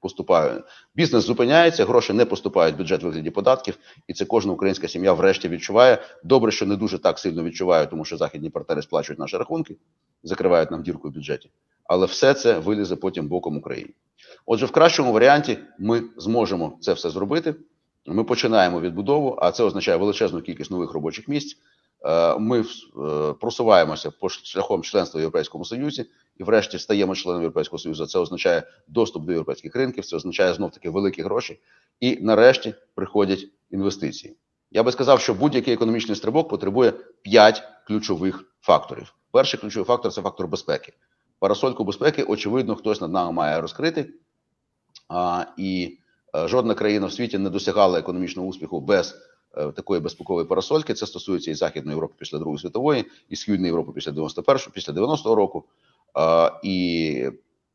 поступають. 0.00 0.64
Бізнес 0.94 1.24
зупиняється, 1.24 1.84
гроші 1.84 2.12
не 2.12 2.24
поступають 2.24 2.74
в 2.74 2.78
бюджет 2.78 3.02
вигляді 3.02 3.30
податків, 3.30 3.78
і 4.06 4.12
це 4.12 4.24
кожна 4.24 4.52
українська 4.52 4.88
сім'я 4.88 5.12
врешті 5.12 5.48
відчуває. 5.48 5.98
Добре, 6.24 6.52
що 6.52 6.66
не 6.66 6.76
дуже 6.76 6.98
так 6.98 7.18
сильно 7.18 7.44
відчуває, 7.44 7.86
тому 7.86 8.04
що 8.04 8.16
західні 8.16 8.50
партнери 8.50 8.82
сплачують 8.82 9.18
наші 9.18 9.36
рахунки, 9.36 9.76
закривають 10.22 10.70
нам 10.70 10.82
дірку 10.82 11.08
в 11.08 11.12
бюджеті. 11.12 11.50
Але 11.84 12.06
все 12.06 12.34
це 12.34 12.58
вилізе 12.58 12.96
потім 12.96 13.28
боком 13.28 13.56
Україні. 13.56 13.94
Отже, 14.46 14.66
в 14.66 14.70
кращому 14.70 15.12
варіанті 15.12 15.58
ми 15.78 16.02
зможемо 16.16 16.78
це 16.80 16.92
все 16.92 17.10
зробити. 17.10 17.54
Ми 18.10 18.24
починаємо 18.24 18.80
відбудову, 18.80 19.38
а 19.42 19.52
це 19.52 19.64
означає 19.64 19.96
величезну 19.96 20.42
кількість 20.42 20.70
нових 20.70 20.92
робочих 20.92 21.28
місць. 21.28 21.56
Е, 22.04 22.38
Ми 22.38 22.60
е, 22.60 22.64
просуваємося 23.40 24.10
по 24.10 24.28
шляхом 24.28 24.82
членства 24.82 25.18
в 25.18 25.20
Європейському 25.20 25.64
Союзі 25.64 26.06
і, 26.36 26.44
врешті, 26.44 26.78
стаємо 26.78 27.14
членом 27.14 27.42
Європейського 27.42 27.78
Союзу. 27.78 28.06
Це 28.06 28.18
означає 28.18 28.62
доступ 28.88 29.24
до 29.24 29.32
європейських 29.32 29.76
ринків, 29.76 30.04
це 30.04 30.16
означає 30.16 30.54
знов 30.54 30.70
таки 30.70 30.90
великі 30.90 31.22
гроші. 31.22 31.60
І 32.00 32.18
нарешті 32.20 32.74
приходять 32.94 33.48
інвестиції. 33.70 34.36
Я 34.70 34.82
би 34.82 34.92
сказав, 34.92 35.20
що 35.20 35.34
будь-який 35.34 35.74
економічний 35.74 36.16
стрибок 36.16 36.48
потребує 36.48 36.92
п'ять 37.22 37.62
ключових 37.86 38.44
факторів. 38.60 39.14
Перший 39.32 39.60
ключовий 39.60 39.86
фактор 39.86 40.12
це 40.12 40.22
фактор 40.22 40.48
безпеки. 40.48 40.92
Парасольку 41.38 41.84
безпеки, 41.84 42.22
очевидно, 42.22 42.76
хтось 42.76 43.00
над 43.00 43.12
нами 43.12 43.32
має 43.32 43.60
розкрити. 43.60 44.14
А, 45.08 45.44
і 45.56 45.98
жодна 46.34 46.74
країна 46.74 47.06
в 47.06 47.12
світі 47.12 47.38
не 47.38 47.50
досягала 47.50 47.98
економічного 47.98 48.48
успіху 48.48 48.80
без 48.80 49.14
е, 49.56 49.72
такої 49.72 50.00
безпекової 50.00 50.46
парасольки. 50.46 50.94
Це 50.94 51.06
стосується 51.06 51.50
і 51.50 51.54
Західної 51.54 51.94
Європи 51.94 52.14
після 52.18 52.38
Другої 52.38 52.58
світової, 52.58 53.04
і 53.28 53.36
Східної 53.36 53.66
Європи 53.66 53.92
після 53.94 54.12
91-го, 54.12 54.70
після 54.72 54.92
90-го 54.92 55.34
року, 55.34 55.64
е, 56.18 56.52
і 56.62 57.30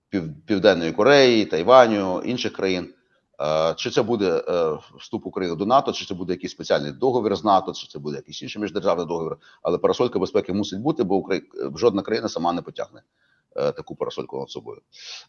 Пів, 0.09 0.23
Південної 0.45 0.91
Кореї, 0.91 1.45
Тайваню, 1.45 2.21
інших 2.25 2.53
країн. 2.53 2.93
Е, 3.41 3.73
Чи 3.77 3.89
це 3.89 4.03
буде 4.03 4.43
е, 4.49 4.77
вступ 4.99 5.25
України 5.25 5.55
до 5.55 5.65
НАТО, 5.65 5.91
чи 5.91 6.05
це 6.05 6.13
буде 6.13 6.33
якийсь 6.33 6.51
спеціальний 6.51 6.91
договір 6.91 7.35
з 7.35 7.43
НАТО, 7.43 7.73
чи 7.73 7.87
це 7.87 7.99
буде 7.99 8.15
якийсь 8.15 8.41
інший 8.41 8.61
міждержавний 8.61 9.07
договір, 9.07 9.37
але 9.61 9.77
парасолька 9.77 10.19
безпеки 10.19 10.53
мусить 10.53 10.79
бути, 10.79 11.03
бо 11.03 11.29
жодна 11.75 12.01
країна 12.01 12.29
сама 12.29 12.53
не 12.53 12.61
потягне 12.61 12.99
е, 12.99 13.24
таку 13.55 13.95
парасольку 13.95 14.39
над 14.39 14.49
собою. 14.49 14.81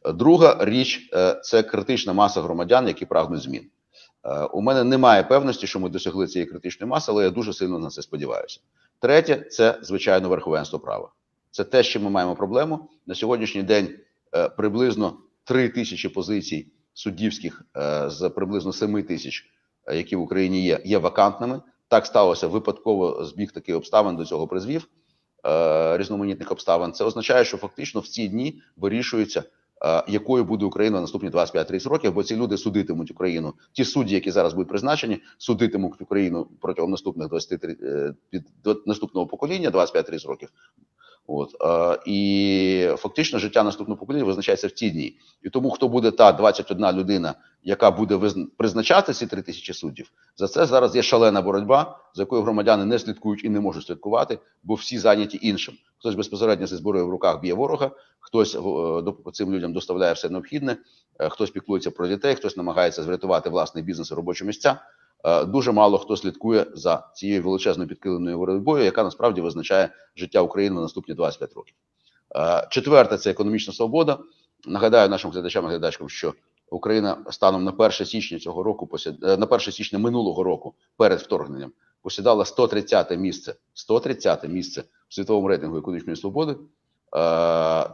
Е, 0.04 0.12
Друга 0.12 0.56
річ 0.60 1.10
е, 1.14 1.40
це 1.44 1.62
критична 1.62 2.12
маса 2.12 2.42
громадян, 2.42 2.86
які 2.88 3.06
прагнуть 3.06 3.40
змін. 3.42 3.70
Е, 4.24 4.44
У 4.44 4.60
мене 4.60 4.84
немає 4.84 5.22
певності, 5.22 5.66
що 5.66 5.80
ми 5.80 5.88
досягли 5.88 6.26
цієї 6.26 6.50
критичної 6.50 6.90
маси, 6.90 7.12
але 7.12 7.24
я 7.24 7.30
дуже 7.30 7.52
сильно 7.52 7.78
на 7.78 7.88
це 7.90 8.02
сподіваюся. 8.02 8.60
Третє 9.00 9.36
це 9.50 9.78
звичайно 9.82 10.28
верховенство 10.28 10.78
права. 10.78 11.12
Це 11.50 11.64
те, 11.64 11.82
чим 11.82 12.02
ми 12.02 12.10
маємо 12.10 12.34
проблему 12.36 12.88
на 13.06 13.14
сьогоднішній 13.14 13.62
день. 13.62 13.98
е, 14.36 14.48
Приблизно 14.48 15.18
3 15.44 15.68
тисячі 15.68 16.08
позицій 16.08 16.66
суддівських 16.94 17.62
е, 17.76 18.10
з 18.10 18.28
приблизно 18.28 18.72
7 18.72 19.02
тисяч, 19.02 19.44
е, 19.86 19.96
які 19.96 20.16
в 20.16 20.20
Україні 20.20 20.64
є, 20.64 20.80
є 20.84 20.98
вакантними. 20.98 21.60
Так 21.88 22.06
сталося 22.06 22.46
випадково 22.46 23.24
збіг 23.24 23.52
таких 23.52 23.76
обставин 23.76 24.16
до 24.16 24.24
цього 24.24 24.46
призвів 24.48 24.82
е, 24.82 24.88
різноманітних 25.96 26.52
обставин. 26.52 26.92
Це 26.92 27.04
означає, 27.04 27.44
що 27.44 27.56
фактично 27.56 28.00
в 28.00 28.08
ці 28.08 28.28
дні 28.28 28.62
вирішується, 28.76 29.42
е, 29.84 30.04
якою 30.08 30.44
буде 30.44 30.64
Україна 30.64 31.00
наступні 31.00 31.30
25-30 31.30 31.88
років, 31.88 32.12
бо 32.12 32.22
ці 32.22 32.36
люди 32.36 32.56
судитимуть 32.56 33.10
Україну. 33.10 33.54
Ті 33.72 33.84
судді, 33.84 34.14
які 34.14 34.30
зараз 34.30 34.52
будуть 34.52 34.68
призначені, 34.68 35.22
судитимуть 35.38 36.00
Україну 36.00 36.46
протягом 36.60 36.90
наступних 36.90 37.28
20 37.28 37.64
е, 37.64 38.14
наступного 38.86 39.26
покоління, 39.26 39.70
25-30 39.70 40.28
років. 40.28 40.48
От 41.26 41.54
і 42.06 42.88
фактично 42.96 43.38
життя 43.38 43.62
наступного 43.62 44.00
покоління 44.00 44.24
визначається 44.24 44.66
в 44.66 44.70
ці 44.70 44.90
дні. 44.90 45.18
І 45.42 45.50
тому, 45.50 45.70
хто 45.70 45.88
буде 45.88 46.10
та 46.10 46.32
21 46.32 46.92
людина, 46.92 47.34
яка 47.62 47.90
буде 47.90 48.20
призначати 48.56 49.12
ці 49.12 49.26
3 49.26 49.42
тисячі 49.42 49.72
суддів, 49.72 50.10
за 50.36 50.48
це 50.48 50.66
зараз 50.66 50.96
є 50.96 51.02
шалена 51.02 51.42
боротьба, 51.42 51.98
за 52.14 52.22
якою 52.22 52.42
громадяни 52.42 52.84
не 52.84 52.98
слідкують 52.98 53.44
і 53.44 53.48
не 53.48 53.60
можуть 53.60 53.86
слідкувати, 53.86 54.38
бо 54.62 54.74
всі 54.74 54.98
зайняті 54.98 55.38
іншим. 55.42 55.74
Хтось 55.98 56.14
безпосередньо 56.14 56.66
зі 56.66 56.76
зброєю 56.76 57.06
в 57.06 57.10
руках 57.10 57.40
б'є 57.40 57.54
ворога, 57.54 57.90
хтось 58.20 58.54
е, 58.54 59.30
цим 59.32 59.54
людям 59.54 59.72
доставляє 59.72 60.12
все 60.12 60.28
необхідне, 60.28 60.76
е, 61.18 61.28
хтось 61.28 61.50
піклується 61.50 61.90
про 61.90 62.08
дітей, 62.08 62.34
хтось 62.34 62.56
намагається 62.56 63.02
врятувати 63.02 63.50
власний 63.50 63.84
бізнес 63.84 64.10
і 64.10 64.14
робочі 64.14 64.44
місця. 64.44 64.80
Е, 65.24 65.44
Дуже 65.44 65.72
мало 65.72 65.98
хто 65.98 66.16
слідкує 66.16 66.66
за 66.74 67.10
цією 67.14 67.42
величезною 67.42 67.88
підкиленою 67.88 68.38
боротьбою, 68.38 68.84
яка 68.84 69.04
насправді 69.04 69.40
визначає 69.40 69.88
життя 70.16 70.40
України 70.40 70.76
на 70.76 70.82
наступні 70.82 71.14
25 71.14 71.54
років. 71.54 71.74
Е, 72.36 72.66
Четверте 72.70 73.18
це 73.18 73.30
економічна 73.30 73.74
свобода. 73.74 74.18
Нагадаю 74.66 75.08
нашим 75.08 75.30
глядачам 75.30 75.64
і 75.64 75.68
глядачкам, 75.68 76.08
що 76.08 76.34
Україна 76.70 77.16
станом 77.30 77.64
на 77.64 77.70
1 77.70 78.06
січня 78.06 78.38
цього 78.38 78.62
року, 78.62 78.88
е, 79.22 79.36
на 79.36 79.46
1 79.46 79.72
січня 79.72 79.98
минулого 79.98 80.42
року, 80.42 80.74
перед 80.96 81.20
вторгненням, 81.20 81.72
посідала 82.02 82.44
130 82.44 83.16
місце, 83.16 83.54
130 83.74 84.48
місце 84.48 84.84
в 85.08 85.14
світовому 85.14 85.48
рейтингу 85.48 85.78
економічної 85.78 86.16
свободи. 86.16 86.56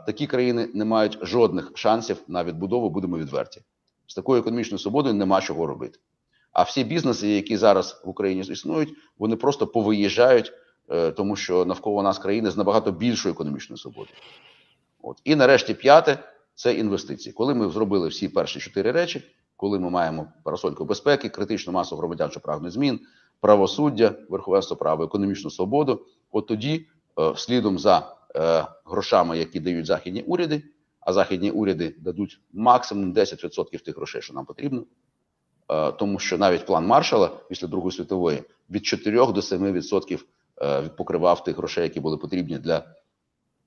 Такі 0.07 0.27
країни 0.27 0.69
не 0.75 0.85
мають 0.85 1.19
жодних 1.23 1.73
шансів 1.75 2.23
на 2.29 2.45
відбудову, 2.45 2.91
будемо 2.91 3.19
відверті. 3.19 3.63
З 4.07 4.15
такою 4.15 4.41
економічною 4.41 4.79
свободою 4.79 5.15
нема 5.15 5.41
чого 5.41 5.67
робити. 5.67 5.99
А 6.53 6.63
всі 6.63 6.85
бізнеси, 6.85 7.29
які 7.29 7.57
зараз 7.57 8.03
в 8.05 8.09
Україні 8.09 8.41
існують, 8.41 8.95
вони 9.19 9.37
просто 9.37 9.67
повиїжджають, 9.67 10.53
е, 10.91 11.11
тому 11.11 11.37
що 11.37 11.65
навколо 11.65 12.03
нас 12.03 12.19
країни 12.19 12.51
з 12.51 12.57
набагато 12.57 12.93
більшою 12.93 13.35
економічною 13.35 13.79
свободою. 13.79 14.17
От 15.03 15.21
і 15.25 15.35
нарешті 15.35 15.75
п'яте 15.75 16.19
це 16.55 16.75
інвестиції. 16.75 17.33
Коли 17.33 17.55
ми 17.55 17.71
зробили 17.71 18.09
всі 18.09 18.29
перші 18.29 18.61
чотири 18.61 18.93
речі, 18.93 19.23
коли 19.57 19.79
ми 19.79 19.91
маємо 19.91 20.27
парасольку 20.45 20.85
безпеки, 20.85 21.29
критичну 21.29 21.73
масу 21.73 21.97
громадян, 21.97 22.31
що 22.31 22.41
прагнуть 22.41 22.73
змін, 22.73 23.01
правосуддя, 23.41 24.15
верховенство 24.29 24.77
права, 24.77 25.05
економічну 25.05 25.51
свободу, 25.51 26.07
от 26.33 26.47
тоді, 26.47 26.87
е, 27.21 27.33
слідом 27.37 27.79
за 27.79 28.17
е, 28.37 28.67
грошами, 28.85 29.39
які 29.39 29.61
дають 29.61 29.87
західні 29.87 30.23
уряди, 30.23 30.63
а 31.01 31.13
західні 31.13 31.51
уряди 31.51 31.95
дадуть 31.99 32.41
максимум 32.53 33.13
10% 33.13 33.85
тих 33.85 33.97
грошей, 33.97 34.23
що 34.23 34.35
нам 34.35 34.45
потрібно. 34.45 34.85
Е, 35.73 35.93
тому 35.93 36.19
що 36.19 36.39
навіть 36.39 36.67
план 36.67 36.87
Маршала 36.87 37.31
після 37.49 37.69
Другої 37.69 37.93
світової 37.93 38.43
від 38.71 38.87
4 38.87 39.17
до 39.17 39.41
7% 39.41 40.21
е, 40.63 40.83
покривав 40.83 41.45
тих 41.45 41.57
грошей, 41.57 41.85
які 41.85 42.01
були 42.01 42.17
потрібні 42.17 42.59
для 42.59 42.85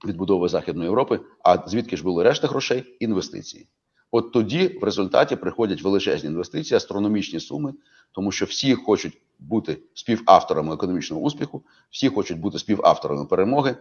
відбудови 0.06 0.50
Західної 0.50 0.88
Європи. 0.88 1.20
А 1.44 1.58
звідки 1.68 1.98
ж 1.98 2.04
були 2.04 2.24
решта 2.24 2.48
грошей? 2.48 2.98
Інвестиції. 3.00 3.68
От 4.12 4.32
тоді 4.32 4.78
в 4.82 4.84
результаті 4.84 5.36
приходять 5.36 5.82
величезні 5.82 6.30
інвестиції, 6.30 6.78
астрономічні 6.78 7.40
суми, 7.40 7.74
тому 8.12 8.32
що 8.32 8.46
всі 8.46 8.76
хочуть 8.76 9.22
бути 9.40 9.78
співавторами 9.94 10.74
економічного 10.74 11.22
успіху, 11.24 11.64
всі 11.90 12.10
хочуть 12.10 12.40
бути 12.40 12.60
співавторами 12.60 13.26
перемоги. 13.26 13.76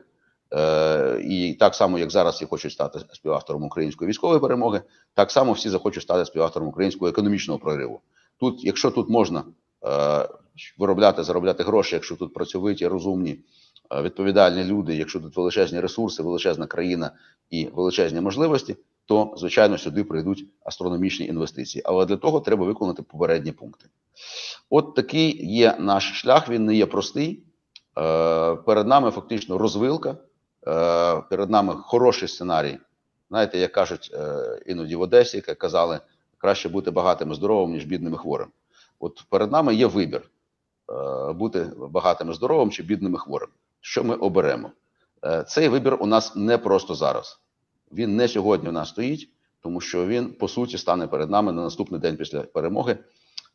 Е, 0.53 1.21
і 1.25 1.55
так 1.55 1.75
само, 1.75 1.99
як 1.99 2.11
зараз 2.11 2.35
всі 2.35 2.45
хочуть 2.45 2.73
стати 2.73 3.01
співавтором 3.13 3.63
української 3.63 4.09
військової 4.09 4.41
перемоги, 4.41 4.83
так 5.15 5.31
само 5.31 5.53
всі 5.53 5.71
захочуть 5.71 6.03
стати 6.03 6.25
співавтором 6.25 6.69
українського 6.69 7.09
економічного 7.09 7.59
прориву. 7.61 8.01
Тут, 8.45 8.65
якщо 8.65 8.91
тут 8.91 9.09
можна 9.09 9.45
е, 9.87 10.29
виробляти, 10.79 11.25
заробляти 11.25 11.63
гроші, 11.63 11.95
якщо 11.95 12.17
тут 12.17 12.35
працьовиті, 12.35 12.87
розумні, 12.87 13.39
е, 13.93 14.03
відповідальні 14.03 14.65
люди, 14.65 14.97
якщо 14.97 15.21
тут 15.21 15.37
величезні 15.37 15.81
ресурси, 15.81 16.23
величезна 16.23 16.67
країна 16.67 17.11
і 17.51 17.67
величезні 17.67 18.21
можливості, 18.21 18.77
то 19.07 19.35
звичайно 19.37 19.79
сюди 19.79 20.05
прийдуть 20.05 20.47
астрономічні 20.65 21.27
інвестиції. 21.27 21.83
Але 21.87 22.07
для 22.07 22.17
того 22.17 22.41
треба 22.41 22.67
виконати 22.67 23.03
попередні 23.03 23.53
пункти. 23.53 23.89
От 24.71 24.95
такий 24.95 25.55
є 25.55 25.77
наш 25.79 26.21
шлях. 26.21 26.49
Він 26.49 26.65
не 26.65 26.75
є 26.75 26.87
простий. 26.87 27.43
Е, 27.99 28.57
перед 28.57 28.87
нами 28.87 29.11
фактично 29.11 29.59
розвилка. 29.59 30.17
Е, 30.67 31.23
перед 31.31 31.51
нами 31.51 31.75
хороший 31.77 32.29
сценарій. 32.29 32.79
Знаєте, 33.31 33.59
як 33.59 33.73
кажуть 33.73 34.11
е, 34.15 34.61
іноді 34.67 34.97
в 34.97 35.01
Одесі, 35.01 35.43
як 35.49 35.59
казали, 35.59 36.01
краще 36.45 36.69
бути 36.69 36.91
багатим 36.91 37.33
і 37.33 37.35
здоровим, 37.35 37.71
ніж 37.71 37.85
бідним 37.85 38.15
і 38.15 38.17
хворим. 38.17 38.49
От 39.01 39.25
перед 39.29 39.53
нами 39.53 39.75
є 39.75 39.87
вибір: 39.87 40.31
е, 40.91 41.33
бути 41.33 41.71
багатим 41.77 42.31
і 42.31 42.35
здоровим 42.35 42.71
чи 42.71 42.83
бідним 42.83 43.15
і 43.15 43.19
хворим. 43.19 43.49
Що 43.81 44.05
ми 44.05 44.15
оберемо? 44.15 44.71
Е, 45.25 45.43
Цей 45.43 45.69
вибір 45.69 45.97
у 46.01 46.07
нас 46.07 46.37
не 46.37 46.59
просто 46.59 46.95
зараз. 46.95 47.41
Він 47.93 48.17
не 48.17 48.29
сьогодні 48.29 48.69
у 48.69 48.73
нас 48.73 48.89
стоїть, 48.89 49.29
тому 49.61 49.81
що 49.81 50.07
він 50.07 50.33
по 50.33 50.49
суті 50.49 50.79
стане 50.79 51.07
перед 51.07 51.31
нами 51.31 51.53
на 51.53 51.63
наступний 51.63 52.01
день 52.01 52.17
після 52.17 52.41
перемоги. 52.41 52.99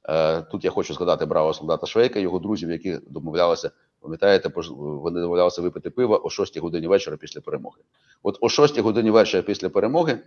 Е, 0.10 0.42
Тут 0.42 0.64
я 0.64 0.72
хочу 0.72 0.94
згадати 0.94 1.26
бравого 1.26 1.54
солдата 1.54 1.88
Швейка, 1.88 2.20
його 2.20 2.40
друзів, 2.40 2.72
які 2.72 3.00
домовлялися 3.08 3.72
Пам'ятаєте, 4.02 4.52
вони 4.78 5.22
домовлялися 5.22 5.62
випити 5.62 5.90
пиво 5.90 6.26
о 6.26 6.30
6 6.30 6.58
годині 6.58 6.88
вечора 6.88 7.18
після 7.18 7.42
перемоги. 7.42 7.82
От 8.24 8.38
о 8.42 8.50
6 8.50 8.80
годині 8.80 9.12
вечора 9.12 9.44
після 9.44 9.70
перемоги, 9.70 10.20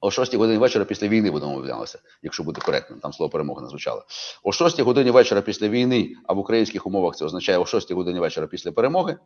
о 0.00 0.10
6 0.10 0.34
годині 0.34 0.58
вечора 0.58 0.84
після 0.84 1.08
війни 1.08 1.30
вони 1.30 1.46
домовлялися, 1.46 1.98
якщо 2.22 2.42
бути 2.42 2.60
коректним, 2.60 3.00
там 3.00 3.12
слово 3.12 3.30
перемога 3.30 3.62
не 3.62 3.68
звучало. 3.68 4.04
О 4.42 4.52
6 4.52 4.80
годині 4.80 5.10
вечора 5.10 5.40
після 5.40 5.68
війни, 5.68 6.14
а 6.26 6.32
в 6.32 6.38
українських 6.38 6.86
умовах 6.86 7.16
це 7.16 7.24
означає 7.24 7.58
о 7.58 7.66
6 7.66 7.92
годині 7.92 8.20
вечора 8.20 8.46
після 8.46 8.72
перемоги, 8.72 9.16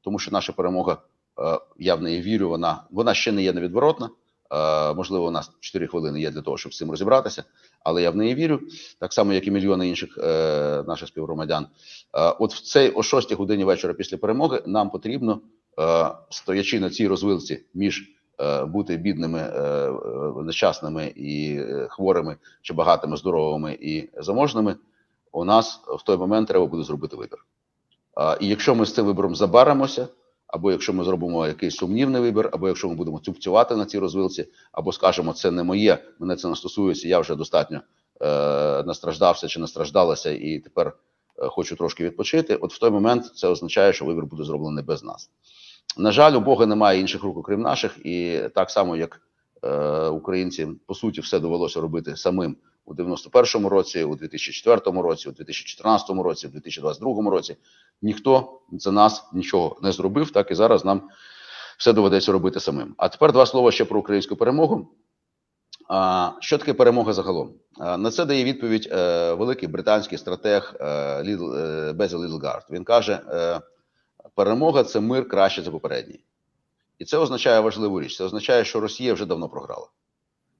тому 0.00 0.18
що 0.18 0.30
наша 0.30 0.52
перемога, 0.52 0.96
е, 1.38 1.58
я 1.78 1.94
в 1.94 2.02
неї 2.02 2.22
вірю, 2.22 2.48
вона, 2.48 2.84
вона 2.90 3.14
ще 3.14 3.32
не 3.32 3.42
є 3.42 3.52
невідворотна. 3.52 4.10
Е, 4.50 4.94
можливо, 4.94 5.26
у 5.26 5.30
нас 5.30 5.50
4 5.60 5.86
хвилини 5.86 6.20
є 6.20 6.30
для 6.30 6.42
того, 6.42 6.58
щоб 6.58 6.74
з 6.74 6.76
цим 6.76 6.90
розібратися, 6.90 7.44
але 7.80 8.02
я 8.02 8.10
в 8.10 8.16
неї 8.16 8.34
вірю, 8.34 8.60
так 9.00 9.12
само, 9.12 9.32
як 9.32 9.46
і 9.46 9.50
мільйони 9.50 9.88
інших 9.88 10.18
е, 10.18 10.84
наших 10.86 11.08
співгромадян. 11.08 11.66
От 12.12 12.54
в 12.54 12.60
цей 12.60 12.90
о 12.90 13.02
6 13.02 13.32
годині 13.32 13.64
вечора 13.64 13.94
після 13.94 14.16
перемоги 14.16 14.62
нам 14.66 14.90
потрібно, 14.90 15.40
стоячи 16.30 16.80
на 16.80 16.90
цій 16.90 17.08
розвилці 17.08 17.64
між 17.74 18.17
бути 18.66 18.96
бідними, 18.96 19.38
е, 19.38 19.60
е, 19.60 20.42
нещасними 20.42 21.06
і 21.06 21.56
е, 21.56 21.86
хворими, 21.90 22.36
чи 22.62 22.74
багатими, 22.74 23.16
здоровими 23.16 23.78
і 23.80 24.08
заможними, 24.18 24.76
у 25.32 25.44
нас 25.44 25.80
в 25.98 26.02
той 26.02 26.16
момент 26.16 26.48
треба 26.48 26.66
буде 26.66 26.82
зробити 26.82 27.16
вибір. 27.16 27.44
Е, 28.18 28.38
і 28.40 28.48
якщо 28.48 28.74
ми 28.74 28.86
з 28.86 28.94
цим 28.94 29.06
вибором 29.06 29.34
забаримося, 29.34 30.08
або 30.46 30.72
якщо 30.72 30.92
ми 30.92 31.04
зробимо 31.04 31.46
якийсь 31.46 31.76
сумнівний 31.76 32.20
вибір, 32.20 32.50
або 32.52 32.68
якщо 32.68 32.88
ми 32.88 32.94
будемо 32.94 33.18
цюпцювати 33.18 33.76
на 33.76 33.86
цій 33.86 33.98
розвилці, 33.98 34.48
або 34.72 34.92
скажемо, 34.92 35.32
це 35.32 35.50
не 35.50 35.62
моє, 35.62 35.98
мене 36.18 36.36
це 36.36 36.48
не 36.48 36.56
стосується, 36.56 37.08
я 37.08 37.18
вже 37.18 37.34
достатньо 37.34 37.80
е, 38.20 38.82
настраждався 38.82 39.48
чи 39.48 39.60
настраждалася, 39.60 40.30
і 40.30 40.58
тепер 40.58 40.92
е, 41.38 41.48
хочу 41.48 41.76
трошки 41.76 42.04
відпочити. 42.04 42.56
От 42.56 42.72
в 42.72 42.78
той 42.78 42.90
момент 42.90 43.26
це 43.36 43.48
означає, 43.48 43.92
що 43.92 44.04
вибір 44.04 44.26
буде 44.26 44.44
зроблений 44.44 44.84
без 44.84 45.04
нас. 45.04 45.30
На 45.96 46.12
жаль, 46.12 46.32
у 46.32 46.40
Бога 46.40 46.66
немає 46.66 47.00
інших 47.00 47.22
рук, 47.22 47.36
окрім 47.36 47.60
наших, 47.60 47.98
і 48.06 48.40
так 48.54 48.70
само, 48.70 48.96
як 48.96 49.20
е, 49.62 50.06
українці, 50.08 50.68
по 50.86 50.94
суті, 50.94 51.20
все 51.20 51.38
довелося 51.38 51.80
робити 51.80 52.16
самим 52.16 52.56
у 52.84 52.94
91-му 52.94 53.68
році, 53.68 54.04
у 54.04 54.14
2004 54.14 55.00
році, 55.02 55.28
у 55.28 55.32
2014 55.32 56.10
році, 56.10 56.46
у 56.46 56.50
2022 56.50 57.30
році. 57.30 57.56
Ніхто 58.02 58.60
за 58.72 58.92
нас 58.92 59.24
нічого 59.32 59.76
не 59.82 59.92
зробив, 59.92 60.30
так 60.30 60.50
і 60.50 60.54
зараз 60.54 60.84
нам 60.84 61.02
все 61.78 61.92
доведеться 61.92 62.32
робити 62.32 62.60
самим. 62.60 62.94
А 62.96 63.08
тепер 63.08 63.32
два 63.32 63.46
слова 63.46 63.70
ще 63.72 63.84
про 63.84 64.00
українську 64.00 64.36
перемогу. 64.36 64.88
А, 65.88 66.30
Що 66.40 66.58
таке 66.58 66.74
перемога 66.74 67.12
загалом? 67.12 67.52
А, 67.78 67.96
На 67.96 68.10
це 68.10 68.24
дає 68.24 68.44
відповідь 68.44 68.88
е, 68.92 69.32
великий 69.32 69.68
британський 69.68 70.18
стратег 70.18 70.74
е, 70.80 71.22
Лідделл, 71.24 71.54
е, 71.54 71.92
Безіл 71.92 72.24
Лідделл 72.24 72.49
Гарт. 72.49 72.66
Він 72.70 72.84
каже: 72.84 73.20
е, 73.30 73.60
перемога 74.38 74.84
це 74.84 75.00
мир 75.00 75.28
краще 75.28 75.62
за 75.62 75.70
попередній. 75.70 76.20
І 76.98 77.04
це 77.04 77.18
означає 77.18 77.60
важливу 77.60 78.00
річ. 78.00 78.16
Це 78.16 78.24
означає, 78.24 78.64
що 78.64 78.80
Росія 78.80 79.14
вже 79.14 79.26
давно 79.26 79.48
програла. 79.48 79.86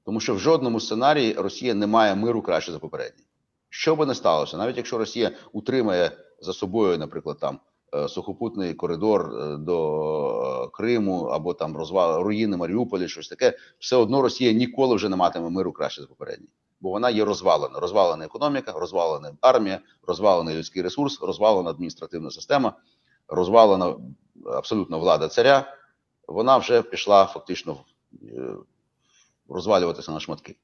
Тому 0.05 0.21
що 0.21 0.35
в 0.35 0.39
жодному 0.39 0.81
сценарії 0.81 1.33
Росія 1.33 1.75
не 1.75 1.87
має 1.87 2.15
миру 2.15 2.43
краще 2.43 2.73
за 2.73 2.79
попередній. 2.79 3.25
Що 3.69 3.97
би 3.97 4.07
не 4.07 4.15
сталося, 4.15 4.57
навіть 4.57 4.77
якщо 4.77 4.99
Росія 4.99 5.31
утримає 5.53 6.11
за 6.41 6.53
собою, 6.53 6.99
наприклад, 6.99 7.39
там 7.41 7.61
е, 7.95 8.09
сухопутний 8.09 8.75
коридор 8.75 9.35
е, 9.35 9.57
до 9.57 10.65
е, 10.65 10.69
Криму 10.77 11.23
або 11.23 11.55
там 11.55 11.77
розвал 11.77 12.23
руїни 12.23 12.57
Маріуполя, 12.57 13.09
щось 13.09 13.29
таке, 13.29 13.59
все 13.79 13.97
одно 13.97 14.23
Росія 14.23 14.53
ніколи 14.53 14.97
вже 14.97 15.09
не 15.09 15.17
матиме 15.17 15.51
миру 15.51 15.73
краще 15.73 16.01
за 16.01 16.07
попередній. 16.07 16.49
Бо 16.81 16.91
вона 16.91 17.11
є 17.11 17.25
розвалена. 17.25 17.81
Розвалена 17.81 18.25
економіка, 18.25 18.73
розвалена 18.73 19.33
армія, 19.41 19.81
розвалений 20.07 20.55
людський 20.55 20.83
ресурс, 20.83 21.23
розвалена 21.23 21.71
адміністративна 21.71 22.31
система, 22.31 22.73
розвалена 23.29 23.97
абсолютно 24.47 24.99
влада 24.99 25.29
царя. 25.29 25.75
Вона 26.29 26.57
вже 26.57 26.83
пішла 26.83 27.27
фактично 27.27 27.77
розвалюватися 29.49 30.13
на 30.13 30.21
шматки. 30.21 30.57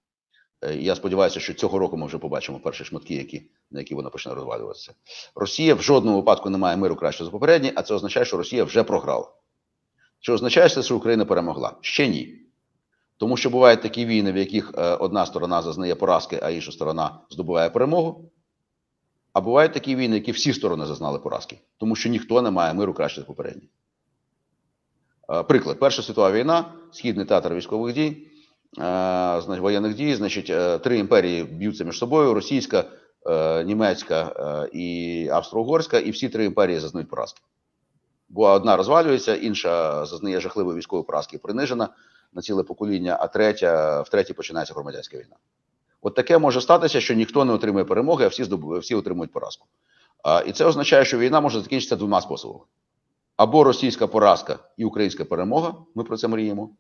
Я 0.72 0.94
сподіваюся, 0.94 1.40
що 1.40 1.54
цього 1.54 1.78
року 1.78 1.96
ми 1.96 2.06
вже 2.06 2.18
побачимо 2.18 2.60
перші 2.60 2.84
шматки, 2.84 3.14
які, 3.14 3.42
на 3.70 3.80
які 3.80 3.94
вона 3.94 4.10
почне 4.10 4.34
розвалюватися. 4.34 4.94
Росія 5.34 5.74
в 5.74 5.82
жодному 5.82 6.16
випадку 6.16 6.50
не 6.50 6.58
має 6.58 6.76
миру 6.76 6.96
краще 6.96 7.24
за 7.24 7.30
попередній, 7.30 7.72
а 7.76 7.82
це 7.82 7.94
означає, 7.94 8.26
що 8.26 8.36
Росія 8.36 8.64
вже 8.64 8.82
програла. 8.82 9.32
Чи 10.20 10.32
означає 10.32 10.68
це, 10.68 10.82
що 10.82 10.96
Україна 10.96 11.24
перемогла? 11.24 11.76
Ще 11.80 12.08
ні. 12.08 12.40
Тому 13.16 13.36
що 13.36 13.50
бувають 13.50 13.82
такі 13.82 14.06
війни, 14.06 14.32
в 14.32 14.36
яких 14.36 14.72
е, 14.78 14.94
одна 14.94 15.26
сторона 15.26 15.62
зазнає 15.62 15.94
поразки, 15.94 16.40
а 16.42 16.50
інша 16.50 16.72
сторона 16.72 17.20
здобуває 17.30 17.70
перемогу. 17.70 18.30
А 19.34 19.40
бувають 19.40 19.72
такі 19.72 19.96
війни, 19.96 20.14
які 20.14 20.32
всі 20.32 20.52
сторони 20.52 20.86
зазнали 20.86 21.18
поразки, 21.18 21.58
тому 21.78 21.96
що 21.96 22.08
ніхто 22.08 22.42
не 22.42 22.50
має 22.50 22.74
миру 22.74 22.94
краще 22.94 23.20
за 23.20 23.26
попередній. 23.26 23.68
Е, 25.30 25.42
Приклад: 25.42 25.78
Перша 25.78 26.02
світова 26.02 26.32
війна, 26.32 26.64
східний 26.92 27.26
театр 27.26 27.54
військових 27.54 27.94
дій, 27.94 28.28
е, 28.78 29.58
воєнних 29.60 29.94
дій, 29.94 30.14
значить, 30.14 30.50
е, 30.50 30.78
три 30.78 30.98
імперії 30.98 31.44
б'ються 31.44 31.84
між 31.84 31.98
собою: 31.98 32.34
російська, 32.34 32.84
німецька 33.64 34.22
і 34.72 35.28
австро-угорська, 35.32 35.98
і 35.98 36.10
всі 36.10 36.28
три 36.28 36.44
імперії 36.44 36.78
зазнають 36.80 37.10
поразки. 37.10 37.40
Бо 38.28 38.46
одна 38.46 38.76
розвалюється, 38.76 39.34
інша 39.34 40.04
зазнає 40.06 40.40
жахливої 40.40 40.78
військової 40.78 41.06
поразки, 41.06 41.38
принижена 41.38 41.88
на 42.32 42.42
ціле 42.42 42.62
покоління, 42.62 43.16
а 43.20 43.26
третя 43.26 44.02
в 44.02 44.08
третій 44.08 44.32
починається 44.32 44.74
громадянська 44.74 45.16
війна. 45.16 45.36
От 46.06 46.14
таке 46.14 46.38
може 46.38 46.60
статися, 46.60 47.00
що 47.00 47.14
ніхто 47.14 47.44
не 47.44 47.52
отримує 47.52 47.84
перемоги, 47.84 48.24
а 48.24 48.28
всі 48.28 48.44
здобу... 48.44 48.78
всі 48.78 48.94
отримують 48.94 49.32
поразку. 49.32 49.66
А, 50.22 50.40
і 50.46 50.52
це 50.52 50.64
означає, 50.64 51.04
що 51.04 51.18
війна 51.18 51.40
може 51.40 51.60
закінчитися 51.60 51.96
двома 51.96 52.20
способами: 52.20 52.64
або 53.36 53.64
російська 53.64 54.06
поразка 54.06 54.58
і 54.76 54.84
українська 54.84 55.24
перемога, 55.24 55.74
ми 55.94 56.04
про 56.04 56.16
це 56.16 56.28
мріємо, 56.28 56.70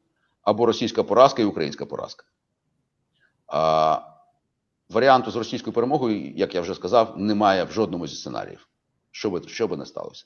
або 0.42 0.66
російська 0.66 1.02
поразка 1.02 1.42
і 1.42 1.44
українська 1.44 1.86
поразка. 1.86 2.24
А, 3.46 4.00
варіанту 4.90 5.30
з 5.30 5.36
російською 5.36 5.74
перемогою, 5.74 6.32
як 6.36 6.54
я 6.54 6.60
вже 6.60 6.74
сказав, 6.74 7.18
немає 7.18 7.64
в 7.64 7.72
жодному 7.72 8.06
зі 8.06 8.16
сценаріїв, 8.16 8.68
що 9.10 9.30
би, 9.30 9.42
що 9.46 9.68
би 9.68 9.76
не 9.76 9.86
сталося. 9.86 10.24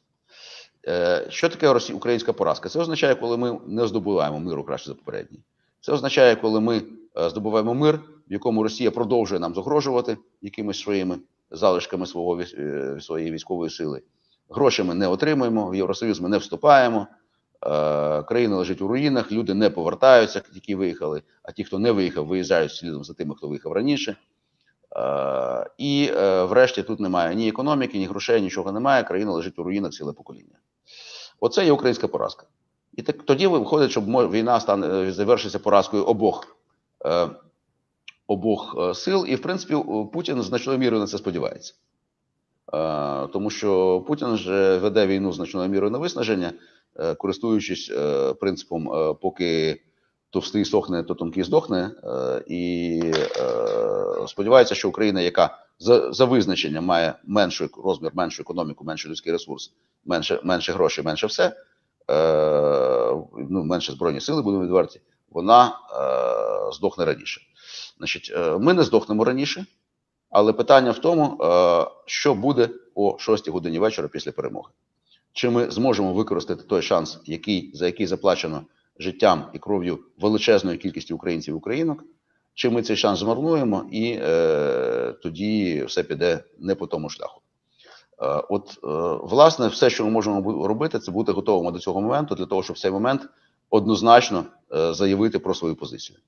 Е, 0.87 1.27
Що 1.31 1.49
таке 1.49 1.73
росі... 1.73 1.93
українська 1.93 2.33
поразка? 2.33 2.69
Це 2.69 2.81
означає, 2.81 3.15
коли 3.15 3.37
ми 3.37 3.61
не 3.67 3.87
здобуваємо 3.87 4.41
миру 4.41 4.65
краще 4.65 4.87
за 4.89 4.95
попередній. 4.95 5.41
Це 5.81 5.93
означає, 5.93 6.37
коли 6.37 6.61
ми 6.61 6.83
здобуваємо 7.18 7.74
мир, 7.74 8.00
в 8.31 8.33
якому 8.33 8.62
Росія 8.62 8.90
продовжує 8.90 9.40
нам 9.40 9.54
загрожувати 9.54 10.16
якимись 10.42 10.81
своїми 10.81 11.18
залишками 11.50 12.07
свого, 12.07 12.40
е, 12.40 12.98
своєї 13.00 13.31
військової 13.31 13.70
сили. 13.70 14.02
Гроші 14.50 14.83
ми 14.83 14.94
не 14.94 15.09
отримуємо, 15.09 15.70
в 15.70 15.74
Євросоюз 15.74 16.20
ми 16.20 16.28
не 16.28 16.38
вступаємо. 16.38 17.07
Е, 17.66 18.22
країна 18.22 18.57
лежить 18.57 18.83
у 18.83 18.88
руїнах, 18.88 19.33
люди 19.33 19.54
не 19.54 19.70
повертаються, 19.70 20.42
які 20.54 20.74
виїхали, 20.74 21.22
а 21.42 21.52
ті, 21.52 21.64
хто 21.64 21.78
не 21.78 21.92
виїхав, 21.92 22.26
виїжджають 22.26 22.74
слідом 22.74 23.04
за 23.04 23.14
тими, 23.14 23.35
хто 23.35 23.48
виїхав 23.48 23.72
раніше. 23.72 24.16
Е, 24.96 25.66
і 25.78 26.11
е, 26.16 26.44
врешті 26.44 26.83
тут 26.83 27.00
немає 27.00 27.35
ні 27.35 27.48
економіки, 27.48 27.98
ні 27.98 28.07
грошей, 28.07 28.42
нічого 28.42 28.72
немає. 28.72 29.02
Країна 29.02 29.33
лежить 29.33 29.59
у 29.59 29.62
руїнах 29.62 29.92
ціле 29.92 30.12
покоління. 30.12 30.59
Оце 31.40 31.64
є 31.64 31.72
українська 31.72 32.09
поразка. 32.09 32.46
І 32.96 33.02
так 33.02 33.22
тоді 33.22 33.46
виходить, 33.46 33.90
що 33.90 34.00
війна 34.00 34.61
стане 34.61 34.87
е, 34.87 35.12
завершиться 35.12 35.59
поразкою 35.59 36.04
обох, 36.04 36.46
е, 36.46 36.58
обох 38.29 38.77
е, 38.79 38.95
сил, 38.95 39.27
і 39.29 39.35
в 39.35 39.43
принципі 39.43 39.77
Путін 40.13 40.43
значною 40.43 40.79
мірою 40.79 41.01
на 41.01 41.07
це 41.07 41.19
сподівається. 41.19 41.75
Е, 42.75 43.27
тому 43.27 43.51
що 43.51 44.01
Путін 44.07 44.37
же 44.37 44.79
веде 44.79 45.07
війну 45.07 45.33
значною 45.33 45.69
мірою 45.69 45.91
на 45.91 45.99
виснаження, 45.99 46.53
е, 46.97 47.15
користуючись 47.15 47.91
е, 47.91 48.35
принципом, 48.35 48.93
е, 48.93 49.15
поки 49.15 49.81
товстий 50.31 50.65
сохне, 50.65 51.03
то 51.03 51.15
тонкий 51.15 51.43
здохне. 51.43 51.91
Е, 52.05 52.45
і 52.47 53.01
е, 53.37 54.27
сподівається, 54.29 54.75
що 54.75 54.89
Україна, 54.89 55.21
яка 55.21 55.59
за, 55.79 56.13
за 56.13 56.25
визначенням 56.25 56.85
має 56.85 57.15
менший 57.25 57.69
розмір, 57.85 58.11
меншу 58.15 58.43
економіку, 58.43 58.85
менший 58.85 59.11
людський 59.11 59.33
ресурс, 59.33 59.73
менше, 60.05 60.41
менше 60.45 60.73
грошей, 60.73 61.05
менше 61.05 61.27
все, 61.27 61.57
е, 62.11 63.23
ну, 63.51 63.65
менше 63.65 63.93
збройні 63.93 64.21
сили, 64.21 64.43
будемо 64.43 64.65
відверті, 64.65 65.01
вона 65.31 65.67
е, 65.67 66.73
здохне 66.73 67.05
раніше. 67.05 67.41
Значить, 67.99 68.33
е, 68.37 68.59
ми 68.59 68.75
не 68.75 68.83
здохнемо 68.83 69.25
раніше, 69.25 69.67
але 70.31 70.53
питання 70.53 70.91
в 70.91 70.99
тому, 70.99 71.38
е, 71.43 71.87
що 72.07 72.35
буде 72.35 72.69
о 72.95 73.17
6 73.19 73.49
годині 73.49 73.79
вечора 73.79 74.09
після 74.09 74.33
перемоги. 74.33 74.71
Чи 75.33 75.51
ми 75.51 75.71
зможемо 75.71 76.12
використати 76.12 76.62
той 76.62 76.83
шанс, 76.83 77.19
який, 77.25 77.71
за 77.75 77.87
який 77.87 78.07
заплачено 78.07 78.62
життям 78.99 79.51
і 79.53 79.59
кров'ю 79.59 79.99
величезної 80.19 80.79
кількості 80.79 81.14
українців 81.14 81.55
і 81.55 81.57
українок, 81.57 82.05
чи 82.55 82.71
ми 82.71 82.83
цей 82.83 82.97
шанс 82.97 83.19
змарнуємо, 83.19 83.85
і 83.93 84.19
е, 84.23 85.14
тоді 85.23 85.85
все 85.85 86.03
піде 86.03 86.45
не 86.59 86.75
по 86.75 86.87
тому 86.87 87.09
шляху. 87.09 87.41
Е, 88.23 88.43
От, 88.49 88.71
е, 88.71 88.79
власне, 89.23 89.69
все, 89.69 89.91
що 89.91 90.05
ми 90.05 90.11
можемо 90.11 90.67
робити, 90.69 90.99
це 90.99 91.12
бути 91.12 91.33
готовими 91.33 91.73
до 91.73 91.79
цього 91.79 92.01
моменту, 92.01 92.35
для 92.35 92.47
того, 92.47 92.62
щоб 92.62 92.77
в 92.77 92.79
цей 92.79 92.91
момент 92.91 93.29
однозначно 93.71 94.45
заявити 94.70 95.38
про 95.38 95.54
свою 95.54 95.76
позицію. 95.76 96.18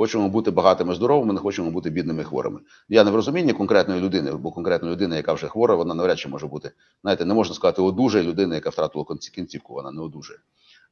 Хочемо 0.00 0.28
бути 0.28 0.50
багатими, 0.50 0.94
здоровими, 0.94 1.32
не 1.32 1.40
хочемо 1.40 1.70
бути 1.70 1.90
бідними 1.90 2.24
хворими. 2.24 2.60
Я 2.88 3.04
не 3.04 3.10
в 3.10 3.14
розумінні 3.14 3.52
конкретної 3.52 4.00
людини, 4.00 4.32
бо 4.32 4.52
конкретна 4.52 4.90
людина, 4.90 5.16
яка 5.16 5.32
вже 5.32 5.48
хвора, 5.48 5.74
вона 5.74 5.94
навряд 5.94 6.18
чи 6.18 6.28
може 6.28 6.46
бути. 6.46 6.70
Знаєте, 7.02 7.24
не 7.24 7.34
можна 7.34 7.54
сказати 7.54 7.82
одужає 7.82 8.24
людина, 8.24 8.54
яка 8.54 8.70
втратила 8.70 9.04
кінцівку, 9.34 9.74
вона 9.74 9.90
не 9.90 10.00
одужає. 10.02 10.40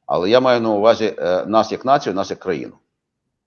Але 0.05 0.29
я 0.29 0.39
маю 0.39 0.61
на 0.61 0.69
увазі 0.69 1.15
е, 1.17 1.45
нас 1.45 1.71
як 1.71 1.85
націю, 1.85 2.13
нас 2.13 2.29
як 2.29 2.39
країну. 2.39 2.73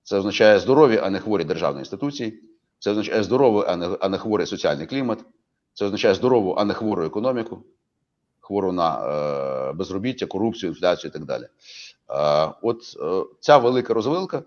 Це 0.03 0.19
означає 0.19 0.59
здорові, 0.59 1.01
а 1.03 1.11
не 1.11 1.19
хворі 1.19 1.45
державні 1.45 1.79
інституції. 1.79 2.43
Це 2.79 2.91
означає 2.91 3.23
здоровий, 3.23 3.65
а 3.69 3.77
не, 3.77 3.97
а 4.01 4.09
не 4.09 4.19
хворий 4.19 4.47
соціальний 4.47 4.87
клімат. 4.87 5.25
Це 5.75 5.85
означає 5.85 6.15
здорову, 6.15 6.55
а 6.59 6.65
не 6.65 6.75
хвору 6.75 7.05
економіку, 7.05 7.65
хвору 8.41 8.73
на 8.73 8.99
е, 9.69 9.73
безробіття, 9.73 10.27
корупцію, 10.27 10.71
інфляцію 10.71 11.09
і 11.09 11.13
так 11.13 11.25
далі. 11.25 11.47
Е, 12.13 12.49
от 12.63 12.97
е, 13.03 13.25
ця 13.41 13.59
велика 13.59 13.95
розвилка, 13.95 14.39
е, 14.39 14.43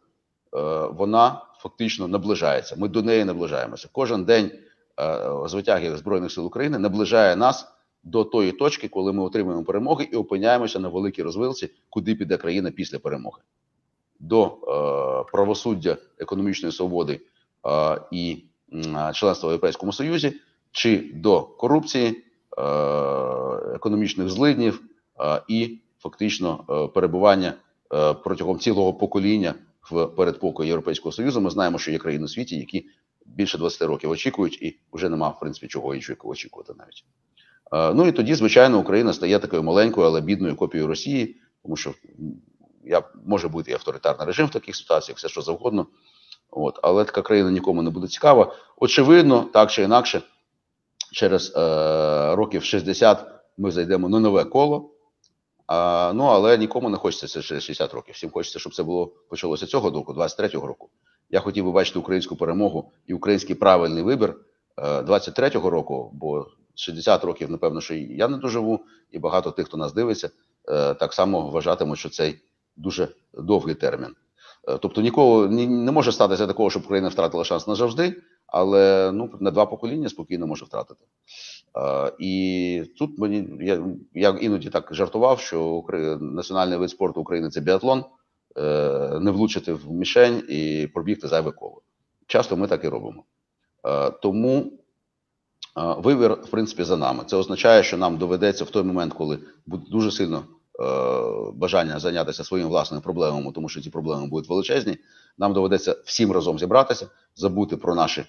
вона 0.92 1.42
фактично 1.60 2.08
наближається. 2.08 2.76
Ми 2.78 2.88
до 2.88 3.04
неї 3.04 3.26
наближаємося. 3.26 3.90
Кожен 3.92 4.26
день 4.26 4.52
е, 5.00 5.20
з 5.46 5.54
витягів 5.54 5.98
Збройних 5.98 6.32
сил 6.32 6.46
України 6.46 6.80
наближає 6.80 7.36
нас 7.36 7.68
до 8.04 8.24
тої 8.24 8.52
точки, 8.52 8.88
коли 8.88 9.14
ми 9.14 9.24
отримуємо 9.24 9.64
перемоги 9.64 10.10
і 10.12 10.16
опиняємося 10.16 10.80
на 10.80 10.90
великій 10.90 11.24
розвилці, 11.24 11.70
куди 11.90 12.16
піде 12.16 12.38
країна 12.38 12.72
після 12.72 13.00
перемоги. 13.00 13.42
До 14.20 14.48
правосуддя 15.32 15.98
економічної 16.20 16.72
свободи 16.72 17.22
і 18.12 18.44
членства 19.14 19.50
в 19.50 19.52
Європейському 19.52 19.94
Союзі, 19.94 20.34
чи 20.72 21.12
до 21.14 21.42
корупції, 21.42 22.24
економічних 23.76 24.30
злиднів 24.30 24.82
і 25.48 25.80
фактично 26.06 26.66
е, 26.70 26.94
перебування 26.94 27.54
е, 27.94 28.14
протягом 28.14 28.60
цілого 28.60 28.94
покоління 28.94 29.56
в 29.92 30.06
передпокої 30.08 30.68
Європейського 30.68 31.12
Союзу. 31.12 31.42
Ми 31.42 31.50
знаємо, 31.50 31.78
що 31.78 31.92
є 31.92 31.98
країни 31.98 32.26
у 32.26 32.28
світі, 32.28 32.58
які 32.58 32.86
більше 33.26 33.58
20 33.58 33.82
років 33.82 34.10
очікують, 34.10 34.62
і 34.62 34.80
вже 34.94 35.10
нема 35.10 35.30
в 35.30 35.40
принципі 35.40 35.68
чого 35.68 35.96
іншого 35.96 36.30
очікувати 36.30 36.74
навіть. 36.78 37.06
Е, 37.74 37.94
Ну 37.94 38.08
і 38.08 38.12
тоді, 38.12 38.36
звичайно, 38.36 38.80
Україна 38.80 39.14
стає 39.14 39.40
такою 39.40 39.64
маленькою, 39.64 40.08
але 40.08 40.22
бідною 40.22 40.56
копією 40.56 40.88
Росії, 40.88 41.36
тому 41.64 41.76
що 41.76 41.94
я 42.84 43.04
може 43.26 43.48
бути 43.48 43.72
і 43.72 43.74
авторитарний 43.74 44.28
режим 44.28 44.48
в 44.48 44.52
таких 44.52 44.76
ситуаціях, 44.76 45.18
все 45.18 45.30
що 45.30 45.42
завгодно. 45.42 45.88
От, 46.52 46.80
але 46.84 47.06
така 47.06 47.22
країна 47.22 47.52
нікому 47.52 47.82
не 47.82 47.90
буде 47.90 48.08
цікава. 48.08 48.56
Очевидно, 48.78 49.50
так 49.54 49.72
чи 49.72 49.84
інакше, 49.84 50.22
через 51.12 51.54
е, 51.56 52.36
років 52.36 52.64
60 52.64 53.26
ми 53.58 53.72
зайдемо 53.72 54.10
на 54.10 54.20
нове 54.20 54.44
коло. 54.44 54.95
А, 55.68 56.12
ну, 56.16 56.24
але 56.24 56.58
нікому 56.58 56.90
не 56.90 56.98
хочеться 56.98 57.28
це 57.28 57.42
через 57.42 57.64
60 57.64 57.94
років. 57.94 58.14
Всім 58.16 58.30
хочеться, 58.30 58.60
щоб 58.60 58.76
це 58.76 58.84
було 58.84 59.08
почалося 59.30 59.66
цього 59.66 59.90
року, 59.90 60.14
23-го 60.14 60.68
року. 60.68 60.90
Я 61.30 61.40
хотів 61.40 61.66
би 61.66 61.72
бачити 61.72 62.00
українську 62.00 62.36
перемогу 62.36 62.92
і 63.08 63.14
український 63.14 63.56
правильний 63.56 64.04
вибір 64.04 64.36
е, 64.78 65.02
23-го 65.02 65.70
року, 65.70 66.12
бо 66.14 66.48
60 66.76 67.24
років, 67.24 67.52
напевно, 67.52 67.82
що 67.82 67.94
і 67.94 68.18
я 68.18 68.28
не 68.28 68.38
доживу, 68.38 68.80
і 69.12 69.20
багато 69.20 69.52
тих, 69.52 69.66
хто 69.66 69.78
нас 69.78 69.94
дивиться, 69.94 70.30
е, 70.70 70.94
так 70.94 71.14
само 71.14 71.50
вважатимуть, 71.50 72.00
що 72.00 72.10
цей 72.10 72.36
дуже 72.76 73.08
довгий 73.34 73.76
термін. 73.76 74.16
Е, 74.68 74.78
Тобто 74.78 75.02
нікого 75.02 75.48
не 75.48 75.92
може 75.92 76.12
статися 76.12 76.48
такого, 76.48 76.70
щоб 76.70 76.84
Україна 76.84 77.08
втратила 77.08 77.44
шанс 77.44 77.68
назавжди, 77.68 78.22
але 78.48 79.12
ну 79.14 79.30
на 79.40 79.52
два 79.52 79.66
покоління 79.66 80.10
спокійно 80.10 80.48
може 80.48 80.66
втратити. 80.66 81.06
Е, 81.78 82.12
І 82.20 82.84
тут 82.98 83.20
мені 83.20 83.48
я, 83.60 83.84
я 84.14 84.30
іноді 84.30 84.70
так 84.70 84.88
жартував, 84.92 85.40
що 85.40 85.84
національний 86.22 86.78
вид 86.78 86.90
спорту 86.90 87.22
України 87.22 87.50
це 87.50 87.62
біатлон, 87.62 88.04
е, 88.58 89.20
не 89.20 89.32
влучити 89.32 89.74
в 89.74 89.92
мішень 89.92 90.44
і 90.50 90.90
пробігти 90.94 91.28
зайве 91.28 91.52
коло. 91.52 91.82
Часто 92.28 92.58
ми 92.58 92.68
так 92.68 92.84
і 92.84 92.88
робимо. 92.88 93.24
Е, 93.88 94.12
Тому 94.12 94.72
вибір, 95.98 96.34
в 96.34 96.50
принципі, 96.50 96.84
за 96.84 96.98
нами. 96.98 97.24
Це 97.28 97.38
означає, 97.38 97.84
що 97.84 97.98
нам 97.98 98.18
доведеться 98.18 98.64
в 98.64 98.70
той 98.70 98.84
момент, 98.84 99.14
коли 99.14 99.40
буде 99.66 99.84
дуже 99.92 100.12
сильно 100.12 100.44
бажання 101.54 102.00
зайнятися 102.00 102.44
своїми 102.44 102.70
власними 102.70 103.02
проблемами, 103.02 103.52
тому 103.52 103.70
що 103.70 103.82
ці 103.82 103.90
проблеми 103.90 104.28
будуть 104.28 104.50
величезні. 104.50 104.98
Нам 105.38 105.54
доведеться 105.54 105.96
всім 106.06 106.32
разом 106.32 106.60
зібратися, 106.60 107.08
забути 107.36 107.78
про 107.78 107.96
наші 107.96 108.26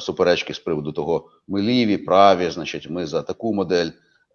суперечки 0.00 0.54
з 0.54 0.58
приводу 0.58 0.92
того, 0.92 1.30
ми 1.48 1.62
ліві, 1.62 1.96
праві, 1.96 2.50
значить, 2.50 2.90
ми 2.90 3.06
за 3.06 3.22
таку 3.22 3.54
модель 3.54 3.90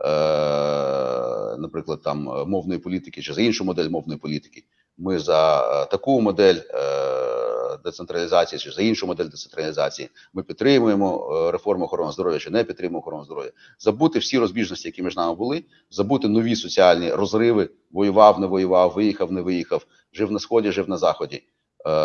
е, 0.05 1.15
наприклад, 1.57 2.01
там 2.01 2.29
е, 2.29 2.45
мовної 2.45 2.79
політики 2.79 3.21
чи 3.21 3.33
за 3.33 3.41
іншу 3.41 3.65
модель 3.65 3.89
мовної 3.89 4.19
політики. 4.19 4.63
Ми 4.97 5.19
за 5.19 5.59
е, 5.59 5.85
таку 5.85 6.21
модель 6.21 6.55
е, 6.55 7.77
децентралізації 7.83 8.59
чи 8.59 8.71
за 8.71 8.81
іншу 8.81 9.07
модель 9.07 9.25
децентралізації. 9.25 10.09
Ми 10.33 10.43
підтримуємо 10.43 11.29
е, 11.47 11.51
реформу 11.51 11.85
охорони 11.85 12.11
здоров'я 12.11 12.39
чи 12.39 12.49
не 12.49 12.63
підтримуємо 12.63 12.99
охорону 12.99 13.23
здоров'я. 13.23 13.51
Забути 13.79 14.19
всі 14.19 14.39
розбіжності, 14.39 14.87
які 14.87 15.03
між 15.03 15.15
нами 15.15 15.35
були, 15.35 15.63
забути 15.89 16.27
нові 16.27 16.55
соціальні 16.55 17.11
розриви. 17.11 17.69
Воював, 17.91 18.39
не 18.39 18.47
воював, 18.47 18.93
виїхав, 18.95 19.31
не 19.31 19.41
виїхав, 19.41 19.85
жив 20.13 20.31
на 20.31 20.39
сході, 20.39 20.71
жив 20.71 20.89
на 20.89 20.97
заході, 20.97 21.35
е, 21.35 21.43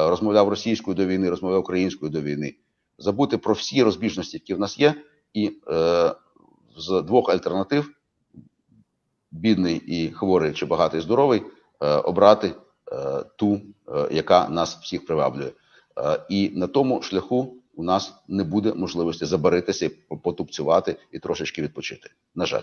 розмовляв 0.08 0.48
російською 0.48 0.94
до 0.94 1.06
війни, 1.06 1.30
розмовляв 1.30 1.60
українською 1.60 2.12
до 2.12 2.20
війни. 2.20 2.54
Забути 3.00 3.38
про 3.38 3.54
всі 3.54 3.82
розбіжності, 3.82 4.36
які 4.36 4.54
в 4.54 4.60
нас 4.60 4.78
є, 4.78 4.94
і 5.34 5.52
е, 5.68 6.14
з 6.76 7.02
двох 7.02 7.30
альтернатив 7.30 7.90
бідний 9.30 9.76
і 9.76 10.10
хворий, 10.10 10.52
чи 10.52 10.66
багатий 10.66 11.00
здоровий, 11.00 11.42
е, 11.80 11.94
обрати 11.94 12.54
е, 12.92 13.24
ту, 13.36 13.60
е, 13.88 14.08
яка 14.10 14.48
нас 14.48 14.76
всіх 14.76 15.06
приваблює. 15.06 15.52
Е, 15.98 16.20
і 16.28 16.50
на 16.54 16.66
тому 16.66 17.02
шляху 17.02 17.54
у 17.74 17.82
нас 17.82 18.14
не 18.28 18.44
буде 18.44 18.74
можливості 18.74 19.24
забаритися, 19.24 19.90
потупцювати 20.22 20.96
і 21.12 21.18
трошечки 21.18 21.62
відпочити. 21.62 22.10
На 22.34 22.46
жаль. 22.46 22.62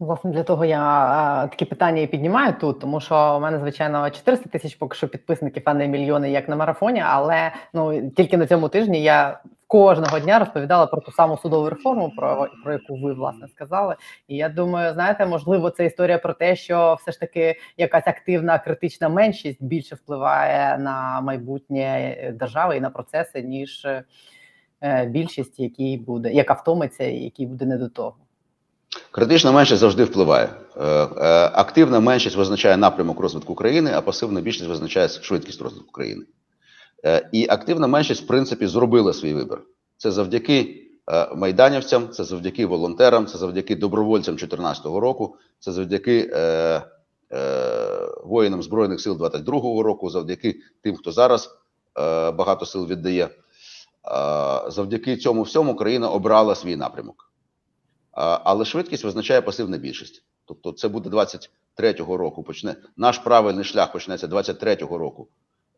Власне, 0.00 0.30
для 0.30 0.42
того 0.42 0.64
я 0.64 0.80
а, 0.80 1.46
такі 1.46 1.64
питання 1.64 2.02
і 2.02 2.06
піднімаю 2.06 2.54
тут, 2.60 2.80
тому 2.80 3.00
що 3.00 3.36
у 3.36 3.40
мене, 3.40 3.58
звичайно, 3.58 4.10
400 4.10 4.48
тисяч 4.48 4.74
поки 4.74 4.96
що 4.96 5.08
підписників, 5.08 5.62
а 5.66 5.74
не 5.74 5.88
мільйони, 5.88 6.30
як 6.30 6.48
на 6.48 6.56
марафоні. 6.56 7.02
Але 7.06 7.52
ну 7.72 8.10
тільки 8.10 8.36
на 8.36 8.46
цьому 8.46 8.68
тижні 8.68 9.02
я 9.02 9.40
кожного 9.66 10.20
дня 10.20 10.38
розповідала 10.38 10.86
про 10.86 11.00
ту 11.00 11.12
саму 11.12 11.36
судову 11.36 11.70
реформу, 11.70 12.12
про, 12.16 12.48
про 12.64 12.72
яку 12.72 12.96
ви 12.96 13.12
власне 13.12 13.48
сказали. 13.48 13.96
І 14.28 14.36
я 14.36 14.48
думаю, 14.48 14.94
знаєте, 14.94 15.26
можливо, 15.26 15.70
це 15.70 15.86
історія 15.86 16.18
про 16.18 16.34
те, 16.34 16.56
що 16.56 16.96
все 17.00 17.12
ж 17.12 17.20
таки 17.20 17.56
якась 17.76 18.06
активна 18.06 18.58
критична 18.58 19.08
меншість 19.08 19.62
більше 19.62 19.94
впливає 19.94 20.78
на 20.78 21.20
майбутнє 21.20 22.16
держави 22.38 22.76
і 22.76 22.80
на 22.80 22.90
процеси, 22.90 23.42
ніж 23.42 23.86
е, 24.82 25.06
більшість, 25.06 25.60
який 25.60 25.98
буде, 25.98 26.32
яка 26.32 26.54
втомиться, 26.54 27.04
і 27.04 27.16
який 27.16 27.46
буде 27.46 27.66
не 27.66 27.76
до 27.76 27.88
того. 27.88 28.16
Критична 29.10 29.52
меншість 29.52 29.80
завжди 29.80 30.04
впливає. 30.04 30.50
Е, 30.76 30.84
е, 30.86 31.50
Активна 31.54 32.00
меншість 32.00 32.36
визначає 32.36 32.76
напрямок 32.76 33.20
розвитку 33.20 33.54
країни, 33.54 33.92
а 33.94 34.00
пасивна 34.00 34.40
більшість 34.40 34.68
визначає 34.68 35.08
швидкість 35.08 35.62
розвитку 35.62 35.92
країни. 35.92 36.24
Е, 37.04 37.28
І 37.32 37.46
активна 37.50 37.86
меншість, 37.86 38.22
в 38.22 38.26
принципі, 38.26 38.66
зробила 38.66 39.12
свій 39.12 39.34
вибір. 39.34 39.62
Це 39.96 40.10
завдяки 40.10 40.80
майданівцям, 41.36 42.08
це 42.08 42.24
завдяки 42.24 42.66
волонтерам, 42.66 43.26
це 43.26 43.38
завдяки 43.38 43.76
добровольцям 43.76 44.34
2014 44.34 44.84
року, 44.84 45.36
це 45.58 45.72
завдяки 45.72 46.30
воїнам 48.24 48.62
Збройних 48.62 49.00
сил 49.00 49.12
22-го 49.12 49.82
року, 49.82 50.10
завдяки 50.10 50.56
тим, 50.82 50.96
хто 50.96 51.12
зараз 51.12 51.50
багато 52.36 52.66
сил 52.66 52.86
віддає. 52.86 53.28
Завдяки 54.68 55.16
цьому 55.16 55.42
всьому 55.42 55.76
країна 55.76 56.08
обрала 56.08 56.54
свій 56.54 56.76
напрямок. 56.76 57.33
Але 58.14 58.64
швидкість 58.64 59.04
визначає 59.04 59.42
пасивна 59.42 59.78
більшість. 59.78 60.24
Тобто, 60.44 60.72
це 60.72 60.88
буде 60.88 61.10
23-го 61.10 62.16
року. 62.16 62.42
Почне 62.42 62.76
наш 62.96 63.18
правильний 63.18 63.64
шлях 63.64 63.92
почнеться 63.92 64.26
23-го 64.26 64.98
року 64.98 65.28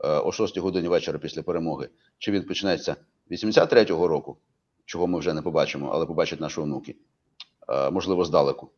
е, 0.05 0.09
о 0.09 0.33
6 0.33 0.59
годині 0.59 0.89
вечора 0.89 1.19
після 1.19 1.43
перемоги. 1.43 1.89
Чи 2.19 2.33
він 2.33 2.43
почнеться 2.43 2.97
83-го 3.31 4.09
року, 4.09 4.37
чого 4.85 5.07
ми 5.07 5.19
вже 5.19 5.35
не 5.35 5.43
побачимо, 5.43 5.91
але 5.93 6.07
побачать 6.07 6.41
наші 6.41 6.61
онуки, 6.61 6.97
е, 7.69 7.91
можливо, 7.91 8.25
здалеку, 8.25 8.71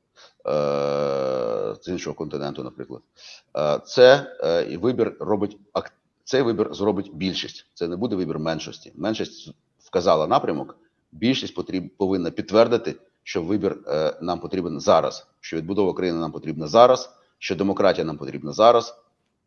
е, 0.47 0.51
з 1.81 1.89
іншого 1.89 2.15
континенту, 2.15 2.65
наприклад. 2.65 3.03
Це 3.87 4.37
вибір 4.81 5.17
робить 5.21 5.57
цей 6.29 6.43
вибір 6.43 6.75
зробить 6.75 7.11
більшість. 7.15 7.67
Це 7.75 7.89
не 7.89 7.97
буде 7.97 8.17
вибір 8.17 8.39
меншості. 8.39 8.93
Меншість 8.97 9.55
вказала 9.79 10.27
напрямок. 10.27 10.79
Більшість 11.13 11.55
потріб, 11.55 11.97
повинна 11.97 12.31
підтвердити, 12.31 12.95
що 13.29 13.43
вибір 13.43 13.79
е, 13.87 14.17
нам 14.21 14.41
потрібен 14.41 14.81
зараз, 14.81 15.27
що 15.41 15.57
відбудова 15.57 15.95
країни 15.95 16.19
нам 16.19 16.33
потрібна 16.33 16.67
зараз, 16.67 17.11
що 17.39 17.57
демократія 17.57 18.05
нам 18.05 18.17
потрібна 18.17 18.53
зараз, 18.53 18.95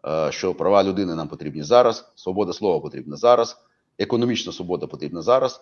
е, 0.07 0.31
що 0.31 0.53
права 0.53 0.83
людини 0.83 1.15
нам 1.15 1.27
потрібні 1.27 1.63
зараз, 1.63 2.11
свобода 2.15 2.53
слова 2.53 2.79
потрібна 2.79 3.15
зараз, 3.15 3.57
економічна 3.97 4.53
свобода 4.53 4.87
потрібна 4.87 5.21
зараз, 5.21 5.61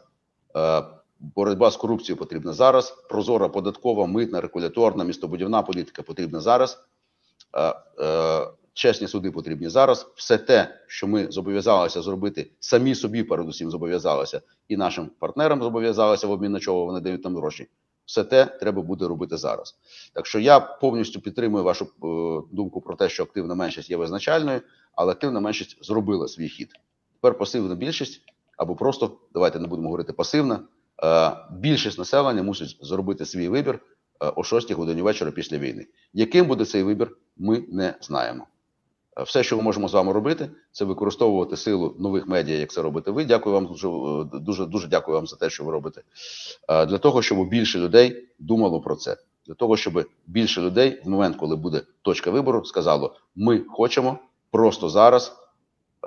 е, 0.56 0.84
боротьба 1.20 1.72
з 1.72 1.78
корупцією 1.78 2.18
потрібна 2.18 2.54
зараз, 2.54 2.92
прозора 3.10 3.50
податкова, 3.50 4.06
митна, 4.06 4.42
регуляторна, 4.42 5.04
містобудівна 5.04 5.62
політика 5.62 6.02
потрібна 6.04 6.40
зараз. 6.40 6.80
Чесні 8.74 9.08
суди 9.08 9.32
потрібні 9.32 9.70
зараз. 9.70 10.12
Все 10.16 10.38
те, 10.38 10.80
що 10.88 11.08
ми 11.08 11.32
зобов'язалися 11.32 12.02
зробити, 12.02 12.52
самі 12.60 12.96
собі, 12.96 13.24
передусім, 13.24 13.72
зобов'язалися, 13.72 14.42
і 14.68 14.78
нашим 14.78 15.10
партнерам 15.20 15.64
зобов'язалися 15.64 16.28
в 16.28 16.32
обмін 16.32 16.52
на 16.52 16.60
чого 16.60 16.86
вони 16.86 17.00
дають 17.00 17.24
нам 17.24 17.36
гроші. 17.36 17.68
Все 18.10 18.24
те 18.24 18.46
треба 18.46 18.82
буде 18.82 19.08
робити 19.08 19.38
зараз. 19.38 19.76
Так 20.14 20.26
що 20.26 20.40
я 20.40 20.60
повністю 20.60 21.22
підтримую 21.22 21.64
вашу 21.64 21.86
е, 21.86 22.56
думку 22.56 22.82
про 22.82 22.96
те, 22.96 23.10
що 23.10 23.24
активна 23.24 23.56
меншість 23.56 23.90
є 23.90 23.98
визначальною, 23.98 24.62
але 24.96 25.12
активна 25.12 25.40
меншість 25.40 25.86
зробила 25.86 26.28
свій 26.28 26.50
хід. 26.50 26.70
Тепер 27.14 27.38
пасивна 27.38 27.76
більшість, 27.76 28.22
або 28.58 28.76
просто 28.76 29.18
давайте 29.34 29.60
не 29.60 29.68
будемо 29.68 29.88
говорити 29.88 30.14
пасивна. 30.14 30.60
Е, 31.04 31.32
більшість 31.52 31.98
населення 31.98 32.44
мусить 32.44 32.78
зробити 32.82 33.26
свій 33.26 33.48
вибір 33.48 33.76
е, 33.76 34.32
о 34.36 34.44
6 34.44 34.72
годині 34.72 35.02
вечора 35.02 35.32
після 35.32 35.58
війни. 35.58 35.88
Яким 36.14 36.48
буде 36.48 36.66
цей 36.66 36.84
вибір, 36.84 37.18
ми 37.38 37.64
не 37.70 37.94
знаємо. 38.02 38.48
Все, 39.24 39.44
що 39.44 39.58
ми 39.58 39.64
можемо 39.64 39.88
з 39.88 39.94
вами 39.94 40.14
робити, 40.14 40.50
це 40.72 40.86
використовувати 40.86 41.58
силу 41.58 41.96
нових 42.00 42.28
медіа, 42.28 42.58
як 42.58 42.72
це 42.72 42.82
робите 42.82 43.12
ви. 43.12 43.26
Дякую 43.26 43.56
вам 43.56 43.66
дуже 43.66 43.88
е, 43.88 44.40
дуже 44.40 44.66
дуже 44.66 44.88
дякую 44.88 45.18
вам 45.18 45.28
за 45.28 45.36
те, 45.36 45.50
що 45.50 45.64
ви 45.64 45.72
робите. 45.72 46.02
Е, 46.70 46.86
Для 46.86 46.98
того, 46.98 47.22
щоб 47.22 47.50
більше 47.50 47.80
людей 47.80 48.30
думало 48.40 48.82
про 48.82 48.96
це, 48.96 49.18
для 49.48 49.54
того, 49.54 49.78
щоб 49.78 50.06
більше 50.28 50.62
людей 50.62 51.02
в 51.06 51.10
момент, 51.10 51.36
коли 51.36 51.56
буде 51.56 51.82
точка 52.02 52.32
вибору, 52.32 52.66
сказало: 52.66 53.16
ми 53.36 53.60
хочемо 53.70 54.18
просто 54.52 54.90
зараз 54.90 55.36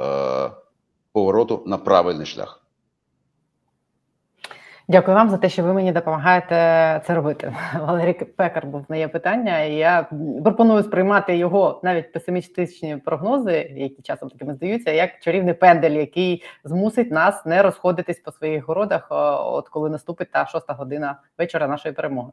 е, 0.01 0.51
повороту 1.13 1.63
на 1.67 1.79
правильний 1.79 2.27
шлях. 2.27 2.62
Дякую 4.89 5.17
вам 5.17 5.31
за 5.31 5.39
те, 5.39 5.49
що 5.49 5.63
ви 5.63 5.73
мені 5.73 5.93
допомагаєте 5.93 6.55
це 7.07 7.15
робити. 7.15 7.55
Валерій 7.81 8.13
Пекар 8.13 8.67
був 8.67 8.85
на 8.89 8.97
є 8.97 9.09
питання. 9.09 9.61
і 9.61 9.75
Я 9.75 10.07
пропоную 10.45 10.83
сприймати 10.83 11.37
його 11.37 11.81
навіть 11.83 12.13
песимістичні 12.13 12.97
прогнози, 12.97 13.73
які 13.77 14.03
часом 14.03 14.29
такими 14.31 14.55
здаються, 14.55 14.91
як 14.91 15.11
чарівний 15.21 15.55
пендель, 15.55 15.91
який 15.91 16.43
змусить 16.65 17.11
нас 17.11 17.47
не 17.47 17.63
розходитись 17.63 18.19
по 18.19 18.33
своїх 18.33 18.69
городах, 18.69 19.07
от 19.11 19.69
коли 19.69 19.91
наступить 19.91 20.31
та 20.31 20.47
шоста 20.47 20.73
година 20.73 21.21
вечора 21.39 21.67
нашої 21.69 21.95
перемоги. 21.95 22.31